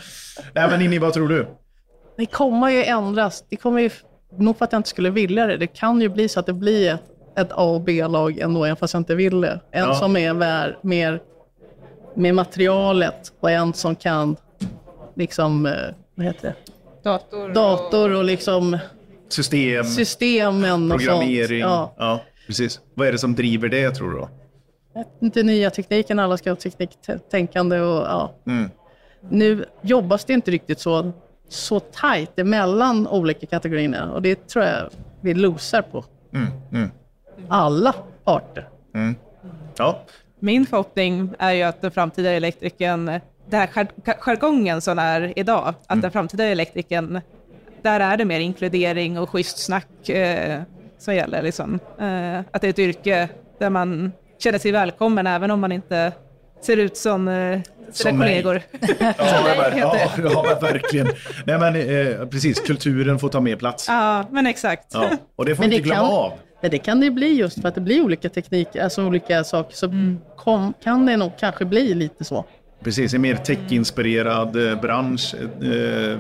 Nej, 0.53 0.69
men 0.69 0.79
Ninni, 0.79 0.97
vad 0.99 1.13
tror 1.13 1.27
du? 1.27 1.47
Det 2.17 2.25
kommer 2.25 2.69
ju 2.69 2.83
ändras. 2.83 3.43
Det 3.49 3.55
kommer 3.55 3.81
ju, 3.81 3.89
nog 4.37 4.57
för 4.57 4.65
att 4.65 4.71
jag 4.71 4.79
inte 4.79 4.89
skulle 4.89 5.09
vilja 5.09 5.45
det. 5.47 5.57
Det 5.57 5.67
kan 5.67 6.01
ju 6.01 6.09
bli 6.09 6.29
så 6.29 6.39
att 6.39 6.45
det 6.45 6.53
blir 6.53 6.93
ett, 6.93 7.01
ett 7.37 7.51
A 7.51 7.63
och 7.63 7.81
B-lag 7.81 8.39
ändå, 8.39 8.65
även 8.65 8.75
fast 8.75 8.93
jag 8.93 8.99
inte 9.01 9.15
vill 9.15 9.41
det. 9.41 9.59
En 9.71 9.83
Ja. 9.83 9.93
som 9.95 10.17
är 10.17 10.33
vär, 10.33 10.77
mer 10.81 11.21
med 12.15 12.35
materialet 12.35 13.33
och 13.39 13.51
en 13.51 13.73
som 13.73 13.95
kan 13.95 14.35
liksom, 15.15 15.65
eh, 15.65 15.73
vad 16.15 16.25
heter 16.25 16.47
det? 16.47 16.55
Dator, 17.09 17.49
Dator 17.53 18.11
och 18.13 18.23
liksom 18.23 18.77
System, 19.29 19.83
systemen 19.83 20.91
och 20.91 20.97
programmering. 20.97 21.61
sånt. 21.63 21.71
Ja. 21.71 21.93
Ja, 21.97 22.21
precis. 22.47 22.79
Vad 22.93 23.07
är 23.07 23.11
det 23.11 23.17
som 23.17 23.35
driver 23.35 23.69
det, 23.69 23.91
tror 23.91 24.11
du? 24.11 24.17
Då? 24.17 24.29
Inte 25.21 25.43
nya 25.43 25.69
tekniken, 25.69 26.19
alla 26.19 26.37
ska 26.37 26.51
ha 26.51 26.55
tekniktänkande 26.55 27.79
och 27.79 28.01
ja. 28.07 28.33
Mm. 28.47 28.69
Nu 29.29 29.65
jobbas 29.81 30.25
det 30.25 30.33
inte 30.33 30.51
riktigt 30.51 30.79
så, 30.79 31.11
så 31.49 31.79
tajt 31.79 32.39
emellan 32.39 33.07
olika 33.07 33.45
kategorierna 33.47 34.13
och 34.13 34.21
det 34.21 34.47
tror 34.47 34.65
jag 34.65 34.89
vi 35.21 35.33
losar 35.33 35.81
på. 35.81 36.05
Mm. 36.33 36.47
Mm. 36.71 36.89
Alla 37.49 37.95
parter. 38.23 38.69
Ja, 39.77 40.01
Min 40.39 40.65
förhoppning 40.65 41.29
är 41.39 41.51
ju 41.51 41.63
att 41.63 41.81
den 41.81 41.91
framtida 41.91 42.29
elektrikern, 42.31 43.05
den 43.49 43.59
här 43.59 43.67
jar- 43.75 44.17
jargongen 44.19 44.81
som 44.81 44.99
är 44.99 45.33
idag, 45.39 45.73
att 45.87 46.01
den 46.01 46.11
framtida 46.11 46.43
elektrikern, 46.43 47.21
där 47.81 47.99
är 47.99 48.17
det 48.17 48.25
mer 48.25 48.39
inkludering 48.39 49.19
och 49.19 49.29
schysst 49.29 49.57
snack 49.57 50.09
eh, 50.09 50.61
som 50.97 51.15
gäller. 51.15 51.41
Liksom. 51.41 51.79
Eh, 51.99 52.39
att 52.51 52.61
det 52.61 52.67
är 52.67 52.69
ett 52.69 52.79
yrke 52.79 53.29
där 53.59 53.69
man 53.69 54.11
känner 54.39 54.59
sig 54.59 54.71
välkommen 54.71 55.27
även 55.27 55.51
om 55.51 55.59
man 55.59 55.71
inte 55.71 56.11
ser 56.61 56.77
ut 56.77 56.97
som 56.97 57.27
eh, 57.27 57.59
sina 57.91 58.19
kollegor. 58.19 58.61
ja, 58.99 59.13
men, 59.71 59.77
ja, 59.77 59.97
ja 60.23 60.57
verkligen. 60.61 61.07
Nej, 61.45 61.57
men, 61.59 61.75
eh, 61.75 62.25
precis, 62.27 62.59
kulturen 62.59 63.19
får 63.19 63.29
ta 63.29 63.39
mer 63.39 63.55
plats. 63.55 63.85
ja, 63.87 64.25
men 64.31 64.47
exakt. 64.47 64.87
Ja, 64.93 65.09
och 65.35 65.45
det 65.45 65.55
får 65.55 65.63
Men 65.63 65.69
vi 65.69 65.75
det 65.75 65.79
inte 65.79 65.89
glömma 65.89 66.07
kan- 66.07 66.17
av. 66.17 66.31
Men 66.61 66.71
det 66.71 66.77
kan 66.77 66.99
det 66.99 67.11
bli 67.11 67.33
just 67.33 67.61
för 67.61 67.67
att 67.67 67.75
det 67.75 67.81
blir 67.81 68.01
olika 68.03 68.29
tekniker, 68.29 68.83
alltså 68.83 69.05
olika 69.05 69.43
saker. 69.43 69.75
Så 69.75 69.91
kom, 70.37 70.73
kan 70.83 71.05
det 71.05 71.17
nog 71.17 71.31
kanske 71.39 71.65
bli 71.65 71.93
lite 71.93 72.23
så. 72.23 72.45
Precis, 72.83 73.13
en 73.13 73.21
mer 73.21 73.35
tech-inspirerad 73.35 74.69
eh, 74.69 74.81
bransch. 74.81 75.35
Eh, 75.61 75.69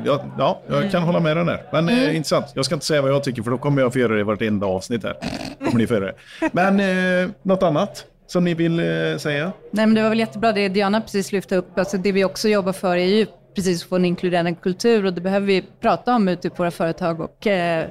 ja, 0.05 0.23
ja, 0.37 0.61
jag 0.67 0.91
kan 0.91 1.03
hålla 1.03 1.19
med 1.19 1.37
den 1.37 1.45
där. 1.45 1.61
Men 1.71 1.89
eh, 1.89 2.15
intressant. 2.15 2.45
Jag 2.53 2.65
ska 2.65 2.75
inte 2.75 2.85
säga 2.85 3.01
vad 3.01 3.11
jag 3.11 3.23
tycker 3.23 3.41
för 3.41 3.51
då 3.51 3.57
kommer 3.57 3.81
jag 3.81 3.93
få 3.93 3.99
göra 3.99 4.13
det 4.13 4.19
i 4.19 4.23
vartenda 4.23 4.67
avsnitt 4.67 5.03
här. 5.03 5.17
Kommer 5.65 5.77
ni 5.77 5.87
få 5.87 5.99
det. 5.99 6.13
Men 6.51 6.79
eh, 6.79 7.29
något 7.41 7.63
annat 7.63 8.05
som 8.27 8.43
ni 8.43 8.53
vill 8.53 8.77
säga? 9.19 9.51
Nej, 9.71 9.85
men 9.85 9.93
det 9.93 10.01
var 10.01 10.09
väl 10.09 10.19
jättebra 10.19 10.51
det 10.51 10.69
Diana 10.69 11.01
precis 11.01 11.31
lyfte 11.31 11.55
upp. 11.55 11.79
Alltså 11.79 11.97
det 11.97 12.11
vi 12.11 12.23
också 12.23 12.49
jobbar 12.49 12.73
för 12.73 12.97
är 12.97 13.05
ju 13.05 13.25
precis 13.57 13.83
att 13.83 13.89
få 13.89 13.95
en 13.95 14.05
inkluderande 14.05 14.53
kultur 14.53 15.05
och 15.05 15.13
det 15.13 15.21
behöver 15.21 15.47
vi 15.47 15.63
prata 15.81 16.15
om 16.15 16.27
ute 16.27 16.49
på 16.49 16.55
våra 16.55 16.71
företag 16.71 17.21
och 17.21 17.47
eh, 17.47 17.87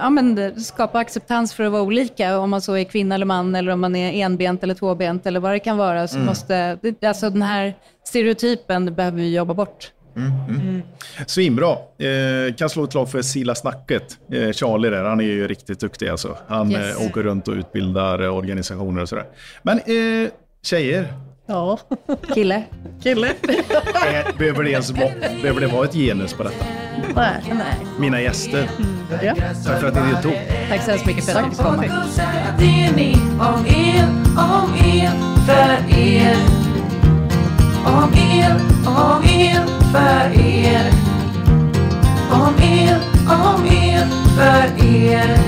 ja, 0.00 0.10
men 0.10 0.60
skapa 0.60 0.98
acceptans 0.98 1.54
för 1.54 1.64
att 1.64 1.72
vara 1.72 1.82
olika. 1.82 2.38
Om 2.38 2.50
man 2.50 2.60
så 2.62 2.74
är 2.74 2.84
kvinna 2.84 3.14
eller 3.14 3.26
man 3.26 3.54
eller 3.54 3.72
om 3.72 3.80
man 3.80 3.96
är 3.96 4.24
enbent 4.24 4.62
eller 4.62 4.74
tvåbent 4.74 5.26
eller 5.26 5.40
vad 5.40 5.52
det 5.52 5.58
kan 5.58 5.76
vara. 5.76 6.08
Så 6.08 6.18
måste, 6.18 6.78
det, 6.82 7.04
alltså 7.04 7.30
den 7.30 7.42
här 7.42 7.74
stereotypen 8.04 8.94
behöver 8.94 9.18
vi 9.18 9.34
jobba 9.34 9.54
bort. 9.54 9.90
Svinbra. 11.26 11.70
Eh, 11.98 12.54
kan 12.54 12.70
slå 12.70 12.84
ett 12.84 12.92
slag 12.92 13.10
för 13.10 13.22
Sila 13.22 13.54
Snacket. 13.54 14.18
Eh, 14.32 14.50
Charlie 14.52 14.90
där, 14.90 15.04
han 15.04 15.20
är 15.20 15.24
ju 15.24 15.48
riktigt 15.48 15.80
duktig 15.80 16.08
alltså. 16.08 16.36
Han 16.48 16.70
Yes. 16.72 17.00
eh, 17.00 17.06
åker 17.06 17.22
runt 17.22 17.48
och 17.48 17.54
utbildar 17.54 18.22
eh, 18.22 18.36
organisationer 18.36 19.02
och 19.02 19.08
sådär. 19.08 19.24
Men 19.62 19.78
eh, 19.78 20.30
tjejer, 20.62 21.14
Ja, 21.46 21.78
Kille? 22.34 22.62
kille. 23.02 23.28
eh, 23.28 24.36
behöver, 24.38 24.62
det 24.64 24.70
ens 24.70 24.90
vara, 24.90 25.10
behöver 25.42 25.60
det 25.60 25.66
vara 25.66 25.84
ett 25.84 25.92
genus 25.94 26.32
på 26.34 26.42
detta? 26.42 26.64
Nej. 27.16 27.42
Nej. 27.48 27.74
Mina 27.98 28.20
gäster, 28.20 28.68
Ja. 29.22 29.34
tack 29.66 29.80
för 29.80 29.88
att 29.88 29.94
ni 29.94 30.00
deltog. 30.12 30.32
Tack 30.68 30.82
så 30.82 30.90
hemskt 30.90 31.06
mycket 31.06 31.24
för 31.24 31.32
att 31.32 31.38
jag 31.44 31.50
fick 31.50 31.58
komma. 31.66 31.84
Det 32.58 32.64
är 32.84 32.92
ni 32.96 33.16
om 33.40 33.66
er, 33.66 34.08
om 34.36 34.74
er, 34.84 35.10
för 35.46 35.98
er. 35.98 36.36
Om 37.86 38.12
er, 38.14 38.54
om 38.86 39.24
er, 39.24 39.64
för 39.92 40.40
er. 40.40 40.90
Om 42.32 42.54
er, 42.62 42.98
om 43.28 43.66
er, 43.66 44.06
för 44.36 44.84
er. 44.86 45.38